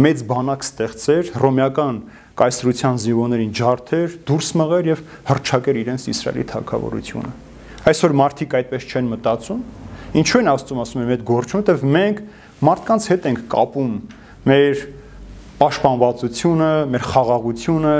[0.00, 1.96] մեծ բանակ ստեղծեր հռոմեական
[2.40, 7.32] կայսրության զինվորներին ջարդեր, դուրս մղեր եւ հրճակեր իրենց Իսրայելի թակավորությունը։
[7.90, 9.60] Այսօր մարդիկ այդպես չեն մտածում։
[10.20, 12.22] Ինչու են աստծում ասում են այդ գործը, որտեվ մենք
[12.70, 13.92] մարդկանց հետ ենք կապում
[14.50, 14.84] մեր
[15.60, 17.96] պաշտպանվածությունը, մեր խաղաղությունը,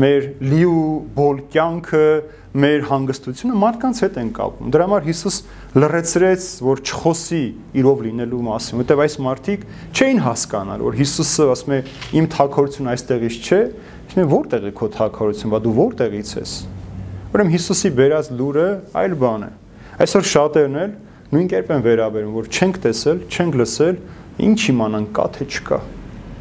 [0.00, 2.06] մեր լիու բոլ կյանքը,
[2.52, 5.36] մեր հանգստությունը մարդկանց հետ են կապում։ Դրա համար Հիսուս
[5.76, 7.42] լրացրեց, որ չխոսի
[7.80, 11.80] իրով լինելու մասին, որտեղ այս մարդիկ չէին հասկանալ, որ Հիսուսը ասում է
[12.20, 13.60] իմ թակորությունը այստեղից չէ,
[14.08, 16.52] ասում է որտեղ է քո թակորությունը, բա դու որտեղից ես։
[17.32, 18.68] Ուրեմն Հիսուսի բերած լուրը
[19.00, 19.50] այլ բան է։
[20.02, 20.94] Այսօր շատերն էլ
[21.32, 23.98] նույն կերպ են վերաբերում, որ չենք տեսել, չենք լսել,
[24.52, 25.80] ինչ իմանանք կա թե չկա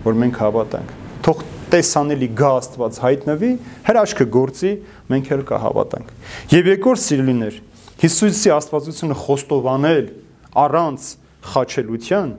[0.06, 0.94] որ մենք հավատանք։
[1.26, 3.52] Թող տեսանելի գա Աստված հայտնվի,
[3.88, 4.72] հրաշքը գործի,
[5.12, 6.14] մենք էլ կհավատանք։
[6.52, 7.60] Եվ երկրորդ սիրելիներ,
[8.02, 10.08] Հիսուսի աստվածությունը խոստովանել
[10.58, 11.04] առանց
[11.52, 12.32] խաչելության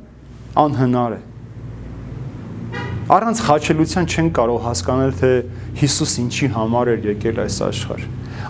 [0.62, 1.20] անհնար է։
[3.12, 5.30] Առանց խաչելության չեն կարող հասկանալ թե
[5.82, 8.04] Հիսուս ինչի համար էր եկել այս աշխարհ։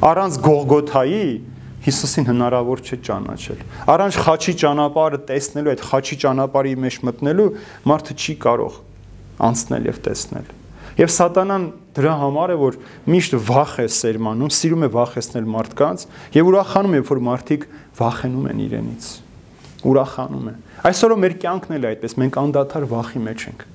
[0.09, 1.27] Առանց Գողգոթայի
[1.83, 7.47] Հիսուսին հնարավոր չէ ճանաչել։ Առանց խաչի ճանապարհը տեսնելու, այդ խաչի ճանապարհի մեջ մտնելու
[7.91, 8.77] մարդը չի կարող
[9.43, 10.51] անցնել եւ տեսնել։
[10.93, 11.63] Եվ սատանան
[11.97, 12.77] դրա համար է որ
[13.13, 16.05] միշտ վախ է սերմանում, սիրում է վախեցնել մարդկանց
[16.37, 17.65] եւ ուրախանում է, որ մարդիկ
[17.97, 19.09] վախենում են իրենից։
[19.89, 20.55] Ուրախանում է։
[20.93, 23.67] Այսօրը մեր կյանքն էլ է այդպես, մենք անդադար վախի մեջ ենք։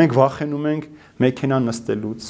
[0.00, 0.86] Մենք վախենում ենք
[1.20, 2.28] մեքենա նստելուց,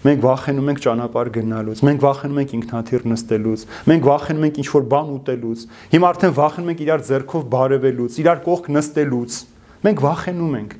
[0.00, 5.10] Մենք վախենում ենք ճանապարհ գնալուց, մենք վախենում ենք ինքնաթիռ նստելուց, մենք վախենում ենք ինչ-որ բան
[5.12, 9.36] ուտելուց։ Հիմա արդեն վախենում ենք իրար ձեռքով բարևելուց, իրար կողք նստելուց։
[9.84, 10.72] Մենք վախենում ենք։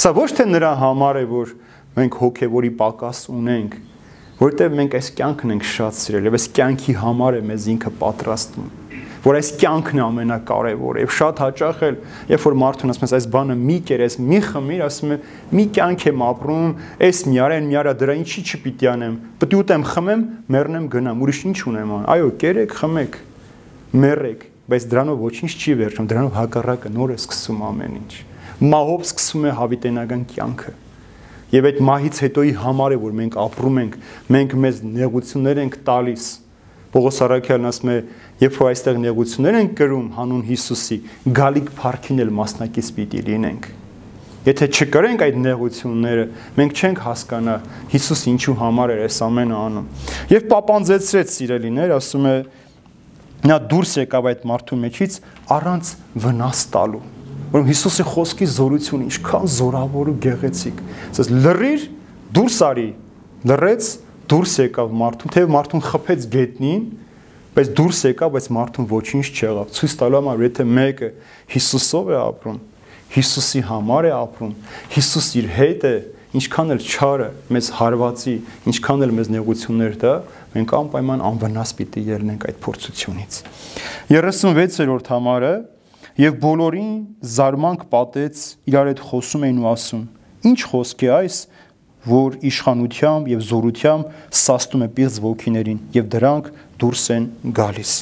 [0.00, 1.50] Սա ոչ թե նրա համար է, որ
[1.98, 3.74] մենք հոգևորի պակաս ունենք,
[4.40, 8.70] որտեղ մենք այս կյանքն ենք շատ սիրել եւ այս կյանքի համար է մեզ ինքը պատրաստում
[9.20, 11.98] որ այս կյանքն է ամենակարևորը եւ շատ հաճախ էլ
[12.30, 15.18] երբ որ մարդուն ասում ես այս բանը մի կերես մի խմիր ասում է
[15.60, 16.72] մի կյանք եմ ապրում
[17.10, 20.24] այս մի արա այն մի արա դրա ինչի չպիտի անեմ պիտի ուտեմ խմեմ
[20.56, 23.20] մեռնեմ գնամ ուրիշ ինչ ունեմ ան այո կերեք խմեք
[24.00, 28.29] մեռեք բայց դրանով ոչինչ չի վերջում դրանով հակառակը նոր է սկսում ամեն ինչ
[28.60, 30.72] մահով սկսում է հավիտենական կյանքը։
[31.50, 33.94] Եվ այդ մահից հետոյի համար է, որ մենք ապրում ենք,
[34.36, 36.26] մենք մեզ նեղություններ ենք տալիս։
[36.90, 37.96] Պողոս Արաքյալն ասում է,
[38.44, 40.98] երբ որ այստեղ նեղություններ ենք կրում հանուն Հիսուսի,
[41.40, 43.68] գալիք փառքին էլ մասնակից պիտի լինենք։
[44.40, 46.26] Եթե չկրենք այդ նեղությունները,
[46.60, 47.56] մենք չենք հասկանա
[47.92, 49.88] Հիսուս ինչու համար էր այս ամենը անում։
[50.32, 52.34] Եվ պապանձեցրեց սիրելիներ, ասում է
[53.50, 55.18] նա դուրս եկավ այդ մարդու մեջից
[55.60, 55.94] առանց
[56.24, 57.04] վնաս տալու
[57.50, 61.86] որ Հիսուսի խոսքի զորությունը ինչքան զորավոր ու գեղեցիկ։ Ասես լրիր,
[62.36, 62.88] դուրս արի,
[63.50, 63.88] լրեց,
[64.30, 66.84] դուրս եկավ մարդուն, թե մարդուն խփեց գետնին,
[67.56, 71.08] բայց դուրս եկավ, բայց մարդուն ոչինչ չեղավ։ Ցույց տալու համար, եթե մեկը
[71.50, 72.60] Հիսուսով է ապրում,
[73.10, 74.52] Հիսուսի համար է ապրում,
[74.94, 75.94] Հիսուս իր հետ է,
[76.30, 78.34] ինչքան էլ չարը մեզ հարվածի,
[78.70, 80.12] ինչքան էլ մեզ նեղություններ դա,
[80.54, 83.40] մենք անպայման անվնաս պիտի ելնենք այդ փորձությունից։
[84.14, 85.52] 36-րդ համարը
[86.20, 90.00] Եվ բոլորին զարմանք պատեց, իրար հետ խոսում էին ու ասում.
[90.50, 91.36] Ինչ խոսք է այս,
[92.10, 94.10] որ իշխանությամբ եւ զորությամբ
[94.40, 96.50] սաստում է պիղծ ոգիներին եւ դրանք
[96.82, 97.92] դուրս են գալիս։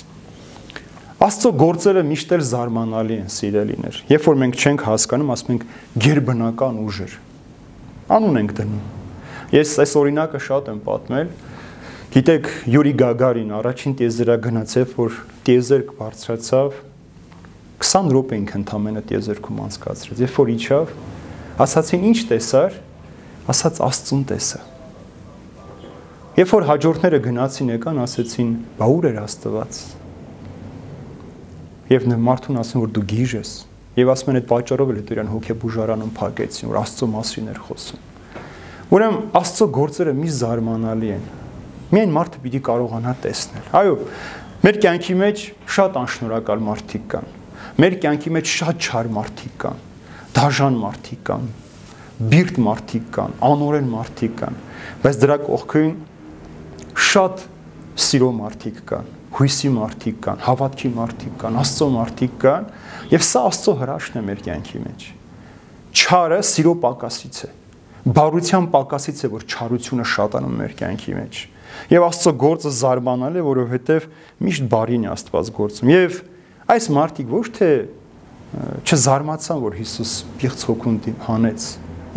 [1.28, 5.64] Աստծո գործերը միշտ էլ զարմանալի են, սիրելիներ։ Երբ որ մենք չենք հասկանում, ասում ենք
[6.08, 7.16] ģերբնական ուժեր։
[8.18, 8.84] Անուն ենք դնում։
[9.58, 11.32] Ես այս օրինակը շատ եմ պատմել։
[12.18, 16.78] Գիտեք, Յուրի Գագարին առաջին տիեզերագնացավ, որ տիեզերք բարձրացավ
[17.78, 20.90] 20 րոպեինք ընդամենը տիեզերքում անցկացրեց։ Երբ որ իջավ,
[21.62, 22.76] ասացին ինչ տեսար,
[23.48, 24.60] ասաց Աստծուն տեսա։
[26.38, 29.78] Երբ որ հաջորդները գնացին եկան, ասեցին՝ «Բա ուր էր Աստված»։
[31.88, 33.52] Եվ մարդուն ասում որ դու գիժ ես։
[33.98, 38.04] Եվ ասում են այդ պատճառով էլ դու իրան հոգեբուժարանում փակեցին, որ Աստծո մասին էր խոսում։
[38.98, 41.26] Ուրեմն Աստծո գործերը մի զարմանալի են։
[41.88, 43.98] Միայն մարդը պիտի կարողանա տեսնել։ Այո,
[44.68, 45.44] մեր կյանքի մեջ
[45.78, 47.37] շատ անշնորհակալ մարդիկ կան։
[47.78, 49.82] Մեր կյանքի մեջ շատ չար մարդիկ կան։
[50.38, 51.44] Դաժան մարդիկ կան,
[52.32, 54.58] բիրտ մարդիկ կան, անօրեն մարդիկ կան,
[55.04, 55.92] բայց դրա կողքին
[57.08, 57.44] շատ
[58.08, 62.68] սիրո մարդիկ կան, հույսի մարդիկ կան, հավատքի մարդիկ կան, Աստծո մարդիկ կան,
[63.14, 65.06] եւ սա Աստծո հրաշքն է մեր կյանքի մեջ։
[65.98, 67.52] Չարը սիրո պակասից է
[68.08, 71.40] բարության պակասից է որ չարությունը շատանում մեր կյանքի մեջ
[71.92, 74.06] եւ աստծո գործը զարմանալ է որովհետեւ
[74.46, 76.20] միշտ բարին է աստված գործում եւ
[76.74, 77.70] այս մարդիկ ոչ թե
[78.88, 80.98] չզարմացան որ Հիսուս պիղծ հոգուն
[81.28, 81.66] հանեց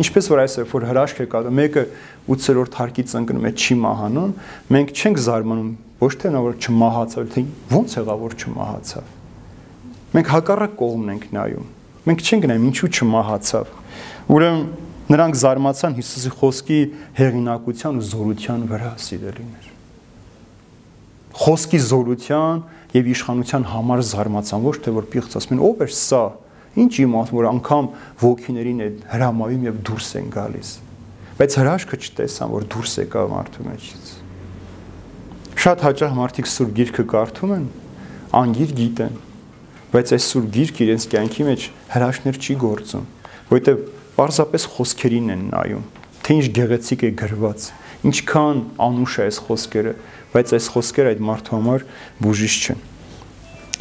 [0.02, 1.84] ինչպես որ այսօր որ հրաշք է կա մեկը
[2.32, 4.32] 8-րդ հարկից ընկնում է չի մահանում
[4.76, 5.72] մենք չենք զարմանում
[6.02, 7.44] ոչ թե նա որ չմահացավ թե
[7.78, 9.10] ո՞նց եղավ որ չմահացավ
[10.16, 11.68] մենք հակառակ կողմն ենք նայում
[12.08, 13.76] մենք չենք նայում ինչու չմահացավ
[14.32, 14.64] ուրեմն
[15.12, 16.78] Նրանք զարմացան Հիսուսի խոսքի
[17.18, 19.71] հեղինակության ու զորության վրա, սիրելիներ։
[21.32, 22.62] Խոսքի զորության
[22.92, 26.22] եւ իշխանության համար զարմացան, ոչ թե որ պիղծ ասում են, ով էր սա։
[26.72, 27.88] Ինչ իմաստ որ անգամ
[28.22, 30.70] ոգիներին է հրամայում եւ դուրս են գալիս։
[31.40, 34.12] Բայց հրաշքը չտեսան, որ դուրս եկա մարդու մեջից։
[35.62, 37.66] Շատ հաճախ մարդիկ սուր գիրքը կարդում են,
[38.32, 39.18] անգիր գիտեն,
[39.92, 43.04] բայց այս սուր գիրքը իրենց կյանքի մեջ հրաշքներ չի գործում,
[43.52, 43.82] որովհետեւ
[44.16, 45.84] պարզապես խոսքերին են նայում,
[46.22, 47.66] թե ինչ գեղեցիկ է գրված,
[48.08, 49.92] ինչքան անուշ է այս խոսքերը,
[50.32, 51.84] բայց այս խոսքերը այդ մարդու համար
[52.24, 52.82] բուժիչ չեն։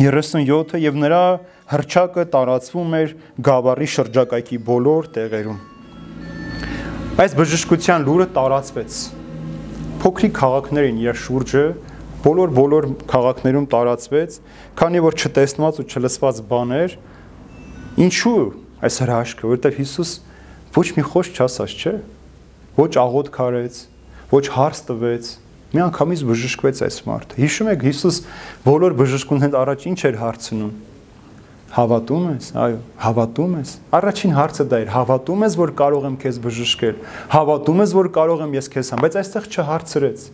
[0.02, 1.24] 37-ը եւ նրա
[1.72, 3.14] հրճակը տարածվում էր
[3.48, 5.60] Գավառի շրջակայքի բոլոր տեղերում։
[7.22, 8.98] Այս բժշկության լուրը տարածվեց։
[10.02, 11.64] Փոքրիկ քաղաքներին իր շուրջը
[12.22, 14.36] բոլոր բոլոր քաղաքներում տարածվեց,
[14.78, 16.98] քանի որ չտեսնված ու չլսված բաներ
[18.06, 18.42] ինչու
[18.82, 20.12] այս հրաշքը, որովհետև Հիսուս
[20.72, 21.94] ոչ մի խոս չասաց, չէ։
[22.78, 23.80] Ոչ աղոտ քարեց,
[24.32, 25.32] ոչ հարց տվեց,
[25.72, 28.18] մի անգամից բժշկվեց այս մարդը։ Հիշում եք Հիսուս
[28.66, 30.72] բոլոր բժշկունեն առաջ ինչ էր հարցնում։
[31.72, 36.40] Հավատում ես, այո, հավատում ես։ Առաջին հարցը դա էր, հավատում ես, որ կարող եմ քեզ
[36.44, 36.98] բժշկել։
[37.32, 40.26] Հավատում ես, որ կարող եմ ես քեզ համ, բայց այստեղ չհարցրեց։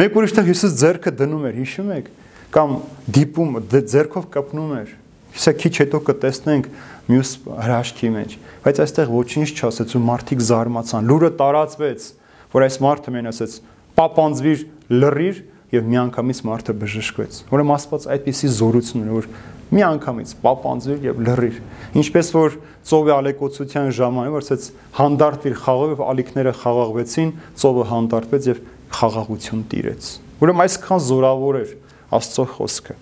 [0.00, 2.08] Մեկ ուրիշտեղ Հիսուս ձեռքը դնում էր, հիշում եք,
[2.56, 2.72] կամ
[3.20, 3.52] դիպում
[3.92, 4.94] ձեռքով կպնում էր։
[5.30, 6.70] Հիսա քիչ հետո կտեսնենք
[7.10, 8.32] մյուս հրաշքի մեջ,
[8.64, 12.06] բայց այստեղ ոչինչ չասեց ու մարդիկ զարմացան։ Լուրը տարածվեց,
[12.50, 13.54] որ այս մարդը մեն ասեց.
[14.00, 15.40] «Պապանձվիր, լռիր»
[15.70, 19.28] եւ միանգամից մարդը բժշկվեց։ Ուրեմն Աստված այդպիսի զորություն ունի, որ
[19.70, 21.58] միանգամից պապանձվիր եւ լռիր։
[22.00, 22.56] Ինչպես որ
[22.90, 24.66] ծովի ալեկոծության ժամանակ որ ասեց
[24.98, 27.30] հանդարտվիր խաղով եւ ալիքները խաղաղվեցին,
[27.60, 28.62] ծովը հանդարտվեց եւ
[28.98, 31.72] խաղաղություն տիրեց։ Ուրեմն այսքան զորավոր էր
[32.18, 32.96] Աստծո խոսքը։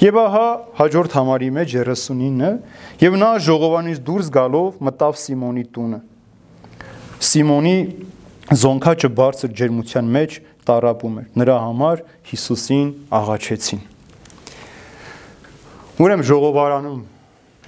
[0.00, 0.46] Եվ ահա
[0.78, 2.50] հաջորդ համարի մեջ 39-ը
[3.02, 5.98] եւ նա ժողովանից դուրս գալով մտավ Սիմոնի տունը։
[7.28, 7.76] Սիմոնի
[8.48, 10.36] զոնքաճը բարձր ջերմության մեջ
[10.68, 13.80] տարապում էր։ Նրա համար Հիսուսին աղաչեցին։
[15.98, 17.02] Ուրեմն ժողովարանում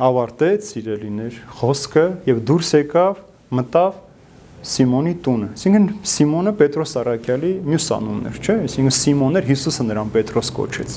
[0.06, 3.20] ավարտեց սիրելիներ խոսքը եւ դուրս եկավ,
[3.60, 3.98] մտավ
[4.70, 10.10] Սիմոնի տունը։ Այսինքն Սիմոնը Պետրոս Արաքյալի մյուս անունն էր, չէ՞։ Այսինքն Սիմոն էր Հիսուսը նրան
[10.16, 10.96] Պետրոս կոչեց։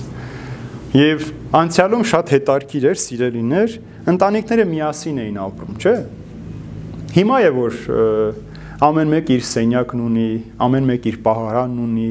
[0.93, 1.27] Եվ
[1.59, 3.77] անցյալում շատ հետարքիր էր, սիրելիներ,
[4.13, 5.95] ընտանիքները միասին էին ապրում, չէ՞։
[7.13, 7.79] Հիմա է որ
[8.83, 10.27] ամեն մեկ իր սենյակն ունի,
[10.65, 12.07] ամեն մեկ իր պահարանն ունի,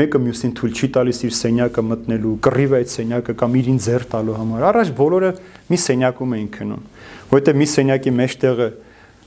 [0.00, 4.36] մեկը մյուսին թույլ չի տալիս իր սենյակը մտնելու, կռիվ այդ սենյակը կամ իրին ձեռ տալու
[4.36, 5.32] համար։ Առաջ բոլորը
[5.66, 6.86] մի սենյակում էին քնում,
[7.32, 8.68] որովհետև մի սենյակի մեջտեղը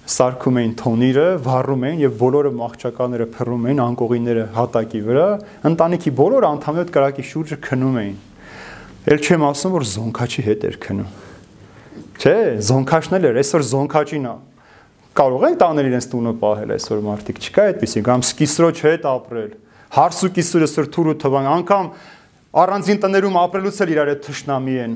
[0.09, 5.27] սարքում էին թոնիրը, վառում էին եւ բոլորը մաղճականները փռում էին անկողիները հատակի վրա,
[5.69, 8.17] ընտանիքի բոլոր անդամները կրակի շուրջը քնում էին
[9.09, 11.11] Էլ չեմ ասում, որ զոնքաչի հետ էր քնում։
[12.19, 12.33] Չէ,
[12.67, 14.33] զոնքաչն էլ էր, այսօր զոնքաչին է։
[15.20, 19.49] Կարող են տանել իրենց տունը պահել այսօր մարդիկ, չկա այդպեսի, կամ սկիսրոջ հետ ապրել։
[19.99, 21.89] Հարսու կիսուրը սրթուրը թվան, անգամ
[22.63, 24.93] առանձին տներում ապրելուց էլ իրար հետ թշնամի են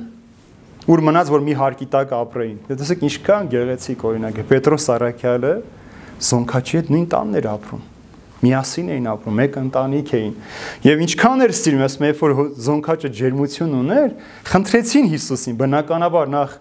[0.93, 5.51] ուր մնաց որ մի հարկի տակ ապրեին։ Դե տեսեք ինչքան գեղեցիկ օրինակ է Պետրոս Սարաքյալը
[6.27, 7.83] Զոնքաչի հետ նույն տանն էր ապրում
[8.43, 10.33] միասին էին ապրում, մեկ ընտանիք էին։
[10.83, 12.33] Եվ ինչքան էր սիրում, ասում եմ, որ
[12.65, 14.09] զոնքաճը ջերմություն ուներ,
[14.51, 16.57] խնդրեցին Հիսուսին, բնականաբար նախ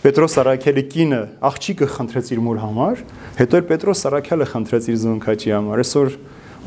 [0.00, 1.20] Պետրոս Արաքյալի կինը
[1.50, 3.02] աղջիկը խնդրեց իր մոր համար,
[3.40, 6.12] հետո էլ Պետրոս Արաքյալը խնդրեց իր զոնքաճի համար։ Այսօր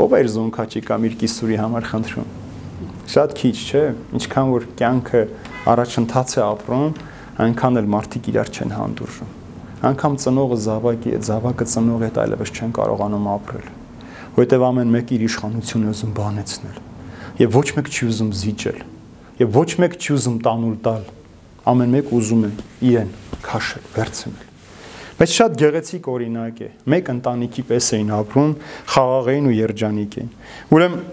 [0.03, 2.33] ով է իր զոնքաճի կամ իր կիսուրի համար խնդրում։
[3.13, 3.85] Շատ քիչ, չէ՞։
[4.21, 5.23] Ինչքան որ կյանքը
[5.73, 6.97] առաջընթաց է ապրում,
[7.43, 9.39] այնքան էլ մարդիկ իրար չեն հանդուրժում
[9.83, 13.65] անգամ ծնողը զավակի է, զավակը ծնողի հետ այլևս չեն կարողանում ապրել
[14.33, 16.77] որովհետև ամեն մեկը իր իշխանությունը ուզում բանեցնել։
[17.37, 18.79] Եվ ոչ մեկ չի ուզում զիջել։
[19.43, 21.03] Եւ ոչ մեկ չի ուզում տանուլ տալ։
[21.63, 22.51] Ամեն մեկ ուզում է
[22.89, 23.11] իրեն
[23.43, 24.49] քաշել, վերցնել։
[25.13, 28.53] Բայց շատ գեղեցիկ օրինակ է։ Մեկ ընտանիքի պես էին ապրում,
[28.93, 30.31] խաղաղ էին ու երջանիկ էին։
[30.73, 31.03] Ուրեմն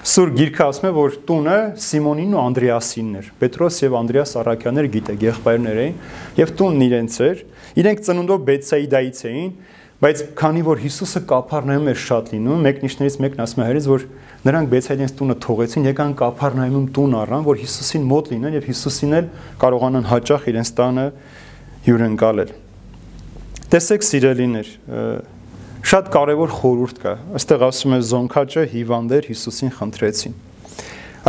[0.00, 5.24] Սուր գիրքը ասում է, որ տունը Սիմոնին ու Անդրեասինն էր։ Պետրոս եւ Անդրեաս Արաքյաններ գիտեք,
[5.26, 5.98] եղբայրներ էին,
[6.40, 7.42] եւ տունն իրենց էր։
[7.84, 9.50] Իրենք ծնունդով Բեթսայդայից էին,
[10.00, 14.06] բայց քանի որ Հիսուսը կափառնայում էր շատ լինում, մեկնիշներից մեկն ասում է հայրից, որ
[14.40, 19.26] նրանք Բեթսայդայից տունը թողեցին, եկան կափառնայում տուն առան, որ Հիսուսին մոտ լինեն եւ Հիսուսին էլ
[19.60, 21.04] կարողանան հաճախ իրենց տանը
[21.84, 22.54] հյուրընկալել։
[23.70, 24.70] Տեսեք, սիրելիներ,
[25.90, 30.34] շատ կարևոր խորհուրդ կա։ Այստեղ ասում է Զոնքաճը հիվանդեր Հիսուսին խնդրեցին։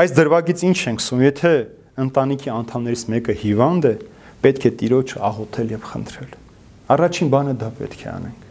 [0.02, 1.54] Այս դրվագից ինչ ենք ասում, եթե
[2.02, 3.94] ընտանիքի անդամներից մեկը հիվանդ է,
[4.42, 6.32] պետք է տիրոջ աղոթել եւ խնդրել։
[6.96, 8.51] Առաջին բանը դա պետք է անենք։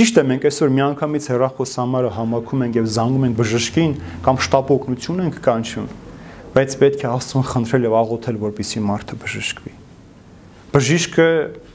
[0.00, 3.90] Ճիշտ է, մենք այսօր միանգամից հեռախոս համարը համակում ենք եւ զանգում ենք բժշկին
[4.24, 5.88] կամ շտապ օգնություն ենք կանչում,
[6.54, 9.72] բայց պետք է Աստծուն խնդրել եւ աղոթել, որպեսզի մարդը բժշկվի։
[10.72, 11.26] Բժիշկը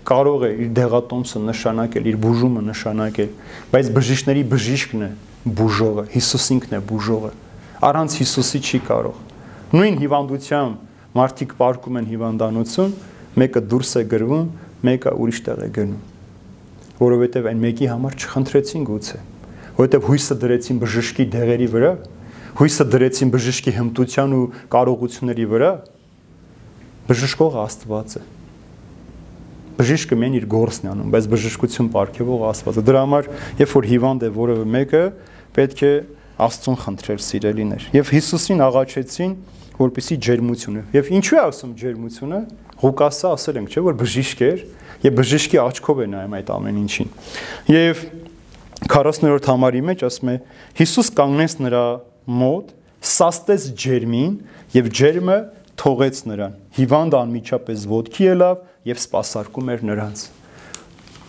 [0.10, 3.30] կարող է իր դեղատոմսը նշանակել, իր բուժումը նշանակել,
[3.76, 5.12] բայց բժիշկների բժիշկն է
[5.62, 7.32] բուժողը, Հիսուս ինքն է բուժողը։
[7.86, 9.22] Առանց Հիսուսի չի կարող։
[9.78, 13.00] Նույն հիվանդությամբ մարդիկ պարկում են հիվանդանոցում,
[13.46, 14.52] մեկը դուրս է գրվում,
[14.90, 16.15] մեկը ուրիշ տեղ է գնում։
[17.00, 19.20] Որովհետև այն մեկի համար չխնդրեցին գուցե,
[19.80, 21.92] որովհետև հույսը դրեցին բժշկի դեղերի վրա,
[22.62, 25.72] հույսը դրեցին բժշկի հմտության ու կարողությունների վրա։
[27.06, 28.24] Բժշկողը Աստված է
[29.76, 33.28] բժիշկը մեն իր գործն է անում, բայց բժշկություն ապարգևող Աստվածը։ Դրա համար,
[33.60, 35.02] երբ որ հիվանդ է որևէ մեկը,
[35.56, 35.92] պետք է
[36.36, 39.36] Աստծուն խնդրել սիրելիներ։ Եվ Հիսուսին աղաչեցին,
[39.80, 42.40] որպիսի ջերմությունը։ Եվ ինչու է ասում ջերմությունը։
[42.82, 44.64] Ղուկասը ասել ենք, չէ՞, որ բժիշկ էր,
[45.06, 47.12] եւ բժշկի աչքով է նայում այդ ամեն ինչին։
[47.72, 48.02] Եվ
[48.92, 50.36] 40-րդ համարի մեջ ասում է
[50.80, 51.84] Հիսուս կանգնեց նրա
[52.36, 52.74] մոտ,
[53.16, 54.34] սաստեց ջերմին
[54.76, 55.38] եւ ջերմը
[55.80, 58.62] թողեց նրան։ Հիվանդ անմիջապես ոտքի ելավ
[58.92, 60.26] եւ սпасարկում էր նրանց։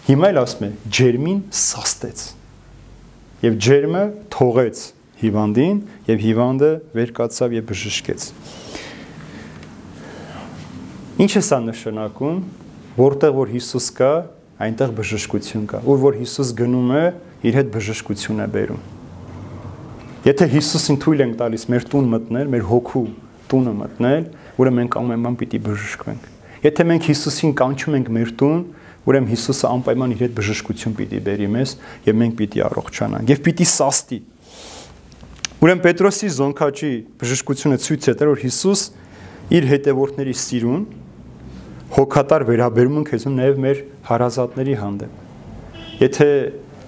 [0.07, 2.23] Հիմա էլ ասում է ջերմին սաստեց։
[3.47, 4.05] Եվ ջերմը
[4.37, 4.83] թողեց
[5.23, 5.79] հիվանդին
[6.11, 8.27] եւ հիվանդը վեր կացավ եւ բժշկեց։
[11.17, 12.41] Ինչ է սա նշանակում,
[12.97, 14.11] որտեղ որ Հիսուս կա,
[14.67, 17.05] այնտեղ բժշկություն կա։ Ուր որ Հիսուս գնում է,
[17.49, 18.85] իր հետ բժշկություն է բերում։
[20.27, 23.05] Եթե Հիսուսին թույլ ենք տալիս մեր տուն մտնել, մեր հոգու
[23.47, 24.25] տունը մտնել,
[24.59, 26.25] ուրեմն մենք ամենայն պիտի բժշկվենք։
[26.67, 28.63] Եթե մենք Հիսուսին կանչում ենք մեր տուն,
[29.07, 31.75] ուրեմն Հիսուսը անպայման իր հետ բժշկություն պիտի բերի մեզ
[32.09, 34.19] եւ մենք պիտի առողջանանք եւ պիտի սաստի։
[35.67, 36.89] Ուրեմն Պետրոսի զոնքաճի
[37.19, 38.83] բժշկությունը ցույց է տալու որ Հիսուս
[39.57, 40.85] իր հետևորդների սիրուն
[41.97, 46.29] հոգատար վերաբերմունք է զում նաև մեր հարազատների հանդեպ։ Եթե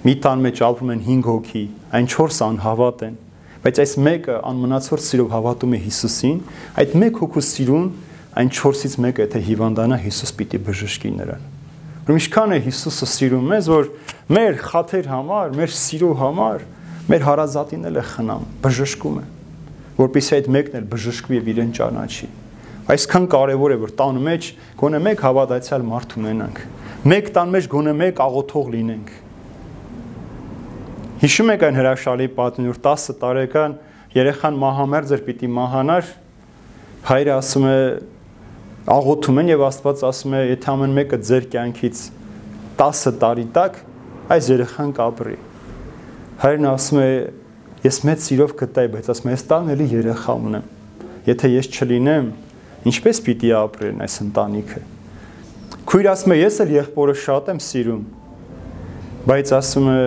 [0.07, 1.65] մի տան մեջ ապրում են 5 հոգի,
[1.99, 3.19] այն 4 անհավատ են,
[3.67, 6.41] բայց այս մեկը անմնացորդ սիրով հավատում է Հիսուսին,
[6.79, 7.93] այդ մեկ հոգու սիրուն
[8.39, 11.47] այն 4-ից մեկը եթե հիվանդանա Հիսուս պիտի բժշկի նրան։
[12.07, 13.89] Ուրեմն ինչքան է Հիսուսը սիրում մեզ, որ
[14.39, 16.63] մեր խաթեր համար, մեր սիրո համար,
[17.09, 19.25] մեր հարազատին էլ է խնամ, բժշկում է,
[19.99, 22.29] որpիսի այդ մեկն էլ բժշկվի եւ իրեն ճանաչի։
[22.89, 24.51] Այսքան կարևոր է, որ տան մեջ
[24.81, 26.61] գոնե մեկ հավատացյալ մարդ ունենանք։
[27.09, 29.11] Մեկ տան մեջ գոնե մեկ աղոթող լինենք
[31.19, 33.73] Հիշում եք այն հրաշալի որ 10 տարեկան
[34.15, 36.13] երեխան մահամերձ էր պիտի մահանար,
[37.09, 37.81] հայրը ասում է
[38.95, 42.05] աղոթում են եւ Աստված ասում է, եթե ամեն մեկը ձեր կյանքից
[42.79, 43.81] 10 տարի տակ
[44.37, 45.37] այս երեխան կապրի։
[46.39, 47.09] Հայրն ասում է,
[47.83, 50.67] ես մեծ սիրով կտայի, բայց ասում է, ես տան էլի երեխա ունեմ։
[51.27, 52.29] Եթե ես չլինեմ,
[52.87, 54.83] ինչպես պիտի ապրեն այս ընտանիքը։
[55.89, 58.05] Քույր ասում է, ես էլ եղբորը շատ եմ սիրում,
[59.29, 59.99] բայց ասում է,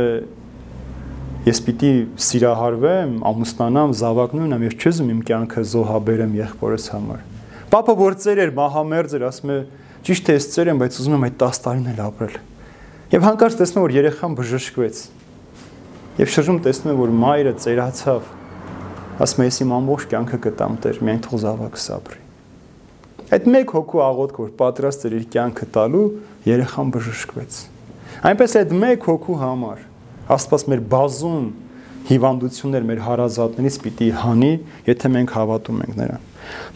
[1.51, 1.91] ես պիտի
[2.31, 7.23] սիրահարվեմ, ամուսնանամ, զավակնունեմ, ես չուզում իմ կյանքը զոհաբերեմ եղբորս համար։
[7.71, 9.57] Պապը որ ծեր էր, մահամերձ էր, ասում է,
[10.05, 12.37] ճիշտ է, ես ծեր եմ, բայց ուզում եմ այդ 10 տարին էլ ապրել։
[13.11, 15.01] Եվ հանկարծ տեսնում որ երեխան բժշկվեց։
[16.19, 18.25] Եվ շրջում տեսնում եմ որ մայրը ծերացավ։
[19.23, 22.19] Ասում է, ես իմ ամբողջ կյանքը կտամ Տեր, միայն թող զավակս ապրի։
[23.31, 26.03] Այդ մեկ հոգու աղոթք որ պատրաստ էր իր կյանքը տալու,
[26.51, 27.59] երեխան բժշկվեց։
[28.27, 29.85] Այնպես այդ մեկ հոգու համար
[30.35, 31.47] Աստված մեր բազում
[32.11, 34.51] հիվանդություններ մեր հարազատներից պիտի հանի,
[34.91, 36.29] եթե մենք հավատում ենք նրան։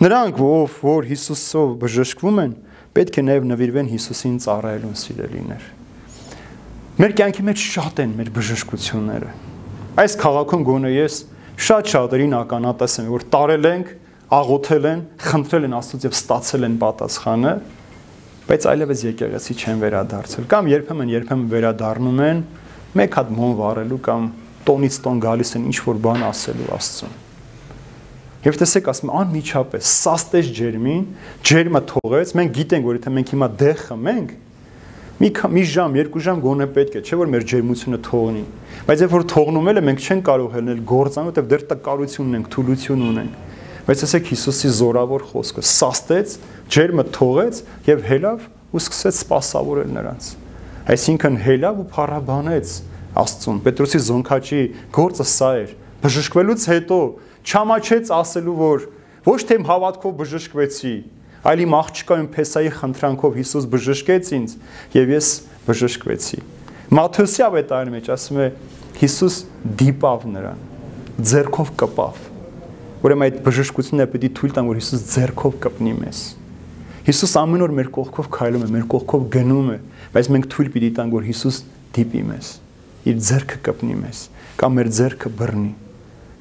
[0.06, 2.54] Նրանք, ով որ Հիսուսով բժշկվում են,
[2.96, 5.66] պետք է նաև նվիրվեն Հիսուսին ծառայելուն սիրելիներ։
[6.96, 9.32] Մեր կյանքի մեջ շատ են մեր բժշկությունները։
[10.00, 11.16] Այս քաղաքում գոնե ես
[11.66, 13.90] շատ շատերին ականատես եմ, որ տարել ենք,
[14.38, 17.52] աղոթել են, խնդրել են Աստծուց եւ ստացել են պատասխանը,
[18.48, 22.42] բայց այլևս եկեղեցի չեն վերադարձել կամ երբեմն երբեմն վերադառնում են,
[22.96, 24.32] մեկ հատ մոն վառելու կամ
[24.72, 27.22] տոնից տոն գալիս են ինչ որ բան ասելու Աստծուն։
[28.46, 31.06] Եվ տեսեք, ասում անմիջապես սաստեց ջերմին,
[31.50, 34.36] ջերմը թողեց, մենք գիտենք, որ եթե մենք հիմա դեղ խմենք,
[35.16, 38.42] մի մի ժամ, երկու ժամ գոնե պետք է, չէ՞ որ մեր ջերմությունը թողնի։
[38.86, 42.50] Բայց երբ որ թողնում էլ է, մենք չենք կարող ելնել գործան, որտեղ դեռ տկարություն ունենք,
[42.56, 43.38] թուլություն ունենք։
[43.86, 46.36] Բայց ասեք Հիսուսի զորավոր խոսքը՝ սաստեց,
[46.76, 48.46] ջերմը թողեց եւ հելավ
[48.76, 50.30] ու սկսեց սпасավորել նրանց։
[50.96, 52.74] Այսինքն հելավ ու փառաբանեց
[53.16, 54.62] Աստծուն։ Պետրոսի զոնքաճի
[54.96, 55.70] գործը սա էր։
[56.04, 56.98] Բժշկվելուց հետո
[57.46, 58.88] չամաչեց ասելու որ
[59.26, 60.96] ոչ թե հավատքով բժշկվեցի,
[61.46, 64.56] այլ իմ աղջկայում Փեսայի խնդրանքով Հիսուս բժշկեց ինձ
[64.96, 65.28] եւ ես
[65.66, 66.40] բժշկվեցի։
[66.96, 68.48] Մատթեոսի ավետարանի մեջ ասում է
[68.96, 69.38] Հիսուս
[69.82, 70.64] դիպավ նրան,
[71.30, 72.24] ձերքով կպավ։
[73.06, 76.22] Ուրեմն այդ բժշկությունը պետք է թույլ տան, որ Հիսուս ձերքով կպնի մեզ։
[77.06, 79.78] Հիսուս ամեն օր մեր կողքով քայլում է, մեր կողքով գնում է,
[80.16, 81.60] բայց մենք թույլ պիտի տանք, որ Հիսուս
[81.96, 82.48] դիպի մեզ,
[83.06, 84.22] իր ձեռքը կպնի մեզ,
[84.58, 85.74] կամ մեր ձեռքը բռնի։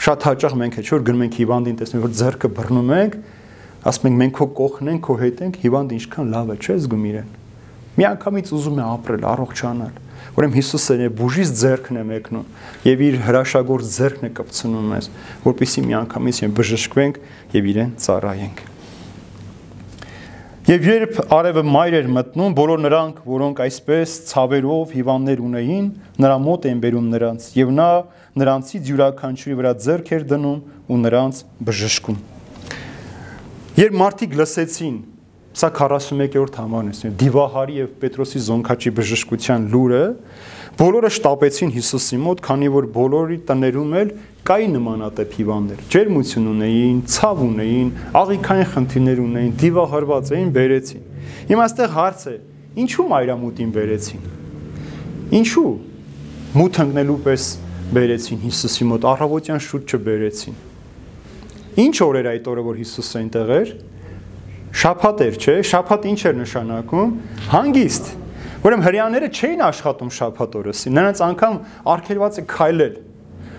[0.05, 3.19] Շատ հաճախ մենք է, չէ՞ որ գնում ենք հիվանդին, տեսնում որ ձեռքը բռնում ենք,
[3.85, 7.05] ասում ենք մենք քո կողքն ենք, քո հետ ենք, հիվանդը ինչքան լավ է, չէ՞ զգում
[7.11, 7.33] իրեն։
[7.95, 9.99] Միանգամից ուզում է ապրել, առողջանալ։
[10.35, 12.47] Ուրեմն Հիսուսը է բուժից ձեռքն է մեկնում
[12.89, 15.09] եւ իր հրաշագործ ձեռքն է կպցնում մեզ,
[15.45, 17.21] որpիսի միանգամից են բժշկվենք
[17.55, 18.63] եւ իրեն ծառայենք։
[20.65, 25.91] Եվ երբ արևը մայր էր մտնում, բոլոր նրանք, որոնք այսպես ցավերով հիվանդներ ունեին,
[26.25, 27.91] նրա մոտ էին բերում նրանց, եւ նա
[28.41, 32.34] նրանցից յուրաքանչյուրի վրա ձեռք էր դնում ու նրանց բժշկում։
[33.75, 34.99] Երբ մարդիկ լսեցին,
[35.59, 40.03] սա 41-րդ համարն է, Դիվահարի եւ Պետրոսի զոնքաչի բժշկության լուրը,
[40.79, 44.13] բոլորը շտապեցին Հիսուսի մոտ, քանի որ բոլորի տներում էլ
[44.47, 47.91] կային նմանատիպ հիվանդներ։ Ջերմություն ունեին, ցավ ունեին,
[48.23, 51.03] աղիքային խնդիրներ ունեին, դիվահարված էին, բերեցին։
[51.51, 52.37] Հիմա այստեղ հարց է.
[52.85, 54.23] ինչու մայրամուտին բերեցին։
[55.35, 55.71] Ինչու
[56.55, 57.51] մութ ընկնելու պես
[57.95, 60.63] բերեցին Հիսուսի մոտ, առավոտյան շուտ չբերեցին։
[61.75, 63.73] Ինչ օր էր այդ օրը, որ Հիսուսը այնտեղ էր։
[64.75, 67.17] Շաբաթ էր, չէ՞։ Շաբաթ ինչ էր նշանակում։
[67.55, 68.13] Հանգիստ։
[68.65, 71.59] Ուրեմն հрьяաները չէին աշխատում շաբաթ օրսին։ Նրանց անգամ
[71.95, 72.95] արգելված է քայլել։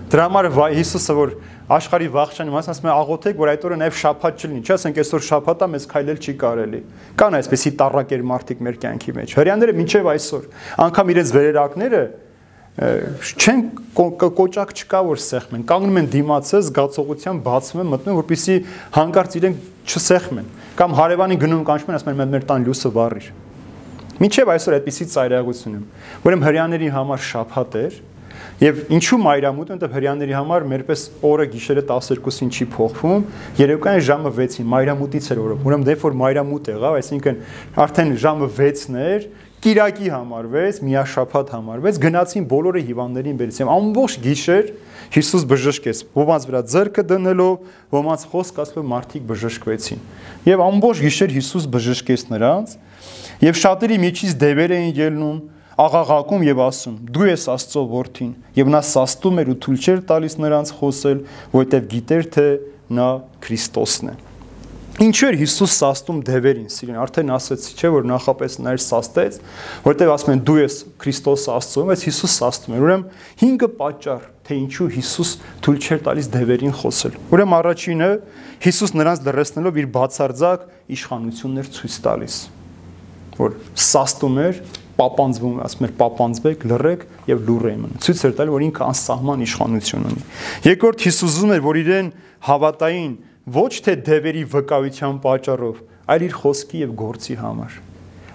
[0.05, 1.36] Դրա համար Հիսուսը որ
[1.66, 5.24] աշխարհի վախճանի մաս ասում է աղոթեք որ այդ օրը նաև շաբաթ չլինի չէ ասենք այսօր
[5.26, 6.82] շաբաթա մեզ քայլել չի կարելի
[7.18, 10.45] կան այսպիսի տարակեր մարդիկ մեր կյանքի մեջ հрьяաները մինչև այսօր
[10.86, 12.03] անգամ իրենց վերերակները
[12.76, 13.61] չեն
[13.95, 18.55] կոճակ չկա որ սեղմեն կանգնում են դիմացը զգացողության բացվում են մտնում որպիսի
[18.97, 20.49] հանկարծ իրենք չսեղմեն
[20.82, 23.30] կամ հարևանի գնում կանչում են ասում են մեր տան լույսը վառիր
[24.26, 25.88] միջև այսօր այդպիսի ծայրահեղություն եմ
[26.28, 27.97] ուրեմն հрьяաների համար շաբաթ էր
[28.59, 33.26] Եվ ինչու մայրամուտ, որտեղ հрьяաների համար մերպես օրը գիշերը 12-ին չի փոխվում,
[33.59, 37.41] երեկոյան ժամը 6-ին մայրամուտից էր օրը։ Ուրեմն դեպ որ մայրամուտ եղավ, այսինքն
[37.84, 39.28] արդեն ժամը 6-ն էր,
[39.66, 44.68] Կիրակի համարվեց, միաշաբաթ համարվեց, գնացին բոլորը հիվանդներին բերեցին։ Ամբողջ գիշեր
[45.16, 47.55] Հիսուս բժշկեց։ Ոմանց վրա ձեռքը դնելով,
[47.95, 50.03] ոմանց խոսք ասելով մարդիկ բժշկվեցին։
[50.45, 52.76] Եվ ամբողջ գիշեր Հիսուս բժշկեց նրանց,
[53.41, 55.41] եւ շատերի միջից դևեր էին ելնում,
[55.82, 56.99] աղաղակում եւ ասում.
[57.09, 61.26] Դու ես Աստծո որդին, եւ նա սաստում էր ու թույլ չէր տալիս նրանց խոսել,
[61.57, 62.47] որովհետեւ գիտեր թե
[63.01, 63.09] նա
[63.43, 64.24] Քրիստոսն է։
[64.96, 69.39] Ինչու էր Հիսուս սաստում դևերին, սիրին, արդեն ասացի, չէ՞ որ նախապես նա էր սաստեց,
[69.84, 73.04] որտեղ ասում են դու ես Քրիստոսը Աստծո, բայց Հիսուս սաստում էր։ Ուրեմն
[73.43, 75.34] 5 պատճառ, թե ինչու Հիսուս
[75.68, 78.10] թույլ չէր տալիս դևերին խոսել։ Ուրեմն առաջինը
[78.64, 80.66] Հիսուս նրանց լրացնելով իր բացարձակ
[80.96, 82.39] իշխանություններ ցույց տալիս,
[83.36, 84.64] որ սաստում էր
[84.96, 90.06] պապանձվում, ասում էր պապանձվեք, լռեք եւ լուր մնում։ Ցույց էր տալի, որ ինքը անսահման իշխանություն
[90.08, 90.22] ունի։
[90.70, 92.12] Երկրորդ Հիսուսում էր, որ իրեն
[92.46, 93.12] հավատային
[93.46, 97.76] ոչ թե դևերի վկայության պատճառով, այլ իր խոսքի եւ գործի համար։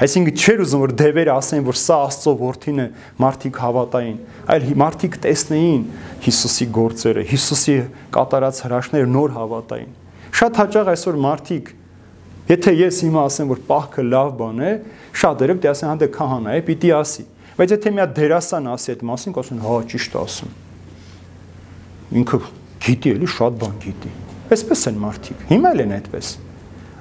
[0.00, 2.86] Այսինքն չէր ուզում որ դևերը ասեն, որ սա Աստծո որդին է,
[3.20, 4.14] մարդիկ հավատային,
[4.54, 5.82] այլ մարդիկ տեսնեին
[6.24, 7.74] Հիսուսի գործերը, Հիսուսի
[8.16, 9.92] կատարած հրաշքները նոր հավատային։
[10.40, 11.68] Շատ հաճախ այսօր մարդիկ
[12.50, 14.70] Եթե ես հիմա ասեմ, որ պահքը լավ բան է,
[15.20, 17.26] շատերը պետք է ասեն, հա դե քահանա է, պիտի ասի։
[17.60, 20.56] Բայց եթե մի հատ դերասան ասի այդ մասին, կասեն, հա ճիշտ ասում։
[22.24, 22.42] Ինքը
[22.88, 24.12] գիտի էլի շատ բան գիտի։
[24.50, 26.30] Այսպես են մարդիկ։ Հիմա էլ են այդպես։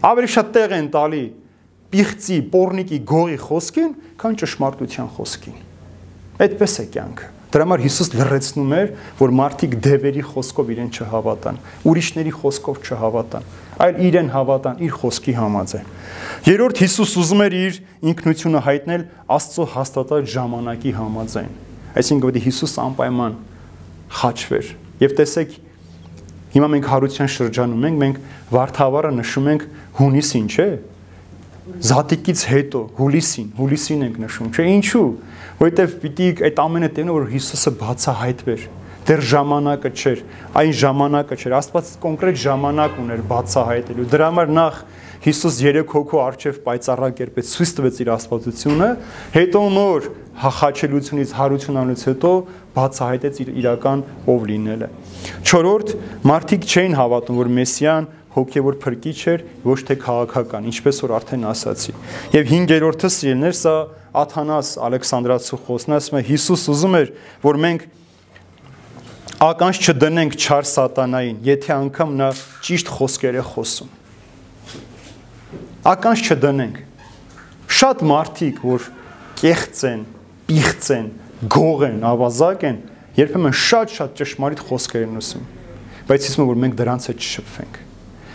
[0.09, 1.23] Ավելի շատ տեղ են տալի
[1.89, 3.91] պիղծի, պորնիկի, գողի խոսքին,
[4.21, 5.55] քան ճշմարտության խոսքին։
[6.45, 11.55] Այդպես է կյանքը։ Դրա համար Հիսուս լրացնում էր, որ մարդիկ դևերի խոսքով իրեն չհավատան,
[11.89, 13.47] ուրիշների խոսքով չհավատան,
[13.85, 15.87] այլ իրեն հավատան իր խոսքի համաձայն։
[16.45, 17.79] Երորդ Հիսուս ուզում էր իր
[18.13, 19.05] ինքնությունը հայտնել
[19.39, 21.57] Աստծո հաստատած ժամանակի համաձայն։
[21.97, 23.39] Այսինքն որ Հիսուս անպայման
[24.19, 24.69] խաչվեր։
[24.99, 25.57] Եվ տեսեք,
[26.53, 29.65] հիմա մենք հարության շրջանում ենք, մենք Վարդավառը նշում ենք
[29.99, 30.69] հունիսին, չէ՞։
[31.89, 35.09] Զատիկից հետո, հուլիսին, հուլիսին ենք նշում, չէ՞։ Ինչու՞
[35.59, 38.61] որովհետև պիտի այդ ամենը տենը որ Հիսուսը բացահայտվեր
[39.09, 40.19] դեռ ժամանակը չէր,
[40.59, 44.79] այն ժամանակը չէր։ Աստված կոնկրետ ժամանակ ուներ բացահայտելու։ Դրա համար նախ
[45.19, 48.89] Հիսուս երեք հոգու արչև պայծառակերպեց ցույց տվեց իր աստվածությունը,
[49.35, 50.05] հետո նոր
[50.39, 52.31] հախաչելությունից, հարությունանից հետո
[52.75, 54.87] բացահայտեց իր իրական ով լինելը։
[55.43, 55.93] Չորրորդ,
[56.29, 61.93] մարդիկ չէին հավատում, որ Մեսիան հոգևոր փրկիչ էր, ոչ թե քաղաքական, ինչպես որ արդեն ասացի։
[62.35, 63.73] Եվ 5-րդը սիրելներ, սա
[64.19, 67.09] Աթանաս Ալեքսանդրացու խոսն ասում է Հիսուս ուզում էր,
[67.43, 67.87] որ մենք
[69.49, 72.29] ականջ չդնենք չար սատանային, եթե անգամ նա
[72.67, 73.91] ճիշտ խոսքեր է խոսում։
[75.89, 76.79] Ականջ չդնենք։
[77.79, 78.87] Շատ մարդիկ, որ
[79.39, 80.01] կեղծ են,
[80.49, 81.11] պիղծ են,
[81.55, 82.81] գող են, ավազակ են,
[83.19, 85.45] երբեմն շատ-շատ ճշմարիտ խոսքեր են ասում։
[86.09, 87.85] Բայց իսկը որ մենք դրանց հետ չշփվենք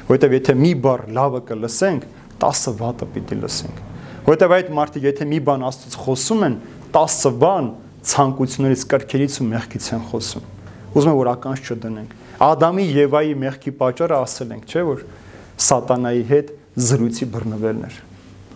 [0.04, 2.02] որովհետև եթե մի բառ լավը կլսենք,
[2.42, 3.78] 10 վատը պիտի լսենք։
[4.26, 6.56] Որովհետև այդ մարդիկ եթե մի բան Աստծո խոսում են,
[6.92, 7.70] 10 բան
[8.10, 10.48] ցանկություններից, կրքերից ու մեղքից են խոսում։
[10.94, 12.12] Ուզում եմ որ ականջ չդնենք։
[12.44, 15.04] Ադամի Եվայի մեղքի պատճառը ասել ենք, չէ՞ որ
[15.64, 16.52] սատանայի հետ
[16.84, 17.96] զրույցի բռնվելն էր։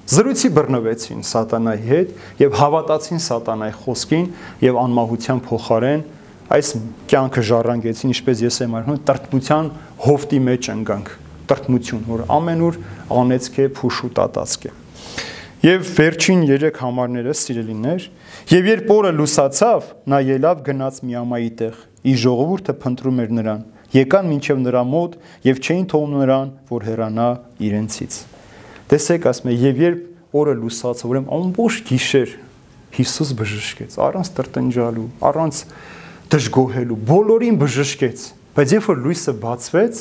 [0.08, 4.28] Զրույցի բռնվեցին սատանայի հետ եւ հավատացին սատանայի խոսքին
[4.64, 6.04] եւ անմահության փոխարեն
[6.48, 6.70] այս
[7.12, 9.72] կյանքը ժառանգեցին, ինչպես ես եմ արվում, տրտմության
[10.08, 11.10] հովտի մեջ ընկանք
[11.48, 12.78] տրտմություն, որ ամենուր
[13.18, 14.72] անեցք է, փուշ ու տատածք է։
[15.64, 18.08] Եվ վերջին 3 համարները սիրելիներ,
[18.52, 24.32] եւ երբ օրը լուսացավ, նա ելավ գնաց Միամայի տեղ։ Ի ժողովուրդը փնտրում էր նրան։ Եկան
[24.32, 27.30] մինչև նրա մոտ եւ չէին թողնում նրան, որ հեռանա
[27.68, 28.37] իրենցից։
[28.88, 32.30] Տեսեք, ասում է, եւ երբ օրը լուսացավ, ուրեմն ամբողջ գիշեր
[32.98, 35.58] Հիսուս բժշկեց, առանց տրտնջալու, առանց
[36.32, 38.22] դժգոհելու, բոլորին բժշկեց։
[38.56, 40.00] Բայց երբ որ լույսը բացվեց,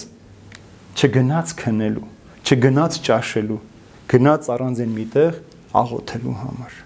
[0.97, 2.07] չգնաց քնելու,
[2.47, 3.59] չգնաց ճաշելու,
[4.07, 5.39] գնաց առանձին միտեղ
[5.77, 6.77] աղոթելու համար։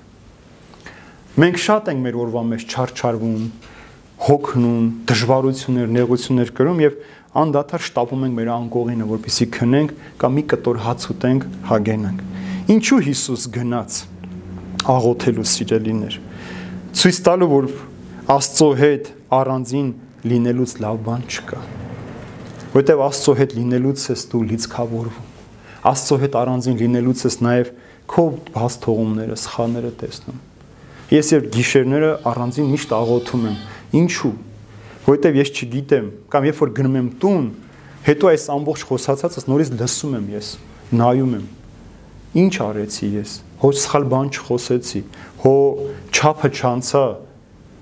[1.42, 3.46] Մենք շատ ենք մեր օրվա մեջ չարչարվում,
[4.22, 6.98] հոգնում, դժվարություններ, նեղություններ կրում եւ
[7.32, 12.24] անդադար շտապում ենք մեր անկողինը, որպեսզի քնենք կամ մի կտոր հաց ուտենք, հագենանք։
[12.76, 14.00] Ինչու Հիսուս գնաց
[14.92, 16.18] աղոթելու սիրելիներ։
[17.02, 17.70] Ցույց տալու, որ
[18.32, 19.94] Աստծո հետ առանձին
[20.32, 21.62] լինելուց լավ բան չկա
[22.72, 25.32] որտեվ Աստծո հետ լինելուց ես դու լիցքավորվում։
[25.92, 27.72] Աստծո հետ առանձին լինելուց ես նաև
[28.12, 28.24] քո
[28.56, 30.38] բաց թողումները, սխալները տեսնում։
[31.12, 33.58] Ես երբ գիշերները առանձին միշտ աղոթում եմ։
[34.02, 34.32] Ինչու՞։
[35.08, 37.48] Որտեվ ես չգիտեմ, կամ երբ որ գնում եմ տուն,
[38.06, 40.50] հետո այս ամբողջ խոսացածս նորից լսում եմ ես,
[41.02, 41.48] նայում եմ։
[42.42, 45.02] Ինչ արեցի ես։ Հո սխալ բան չխոսեցի,
[45.42, 45.56] հո
[46.12, 47.04] չափը չանցա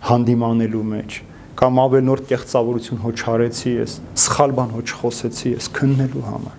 [0.09, 1.20] հանդիմանելու մեջ
[1.59, 3.93] կամ ավելնորդ կեղծավորություն հո չարեցի ես,
[4.24, 6.53] սխալ բան հո չխոսեցի ես քննելու համար։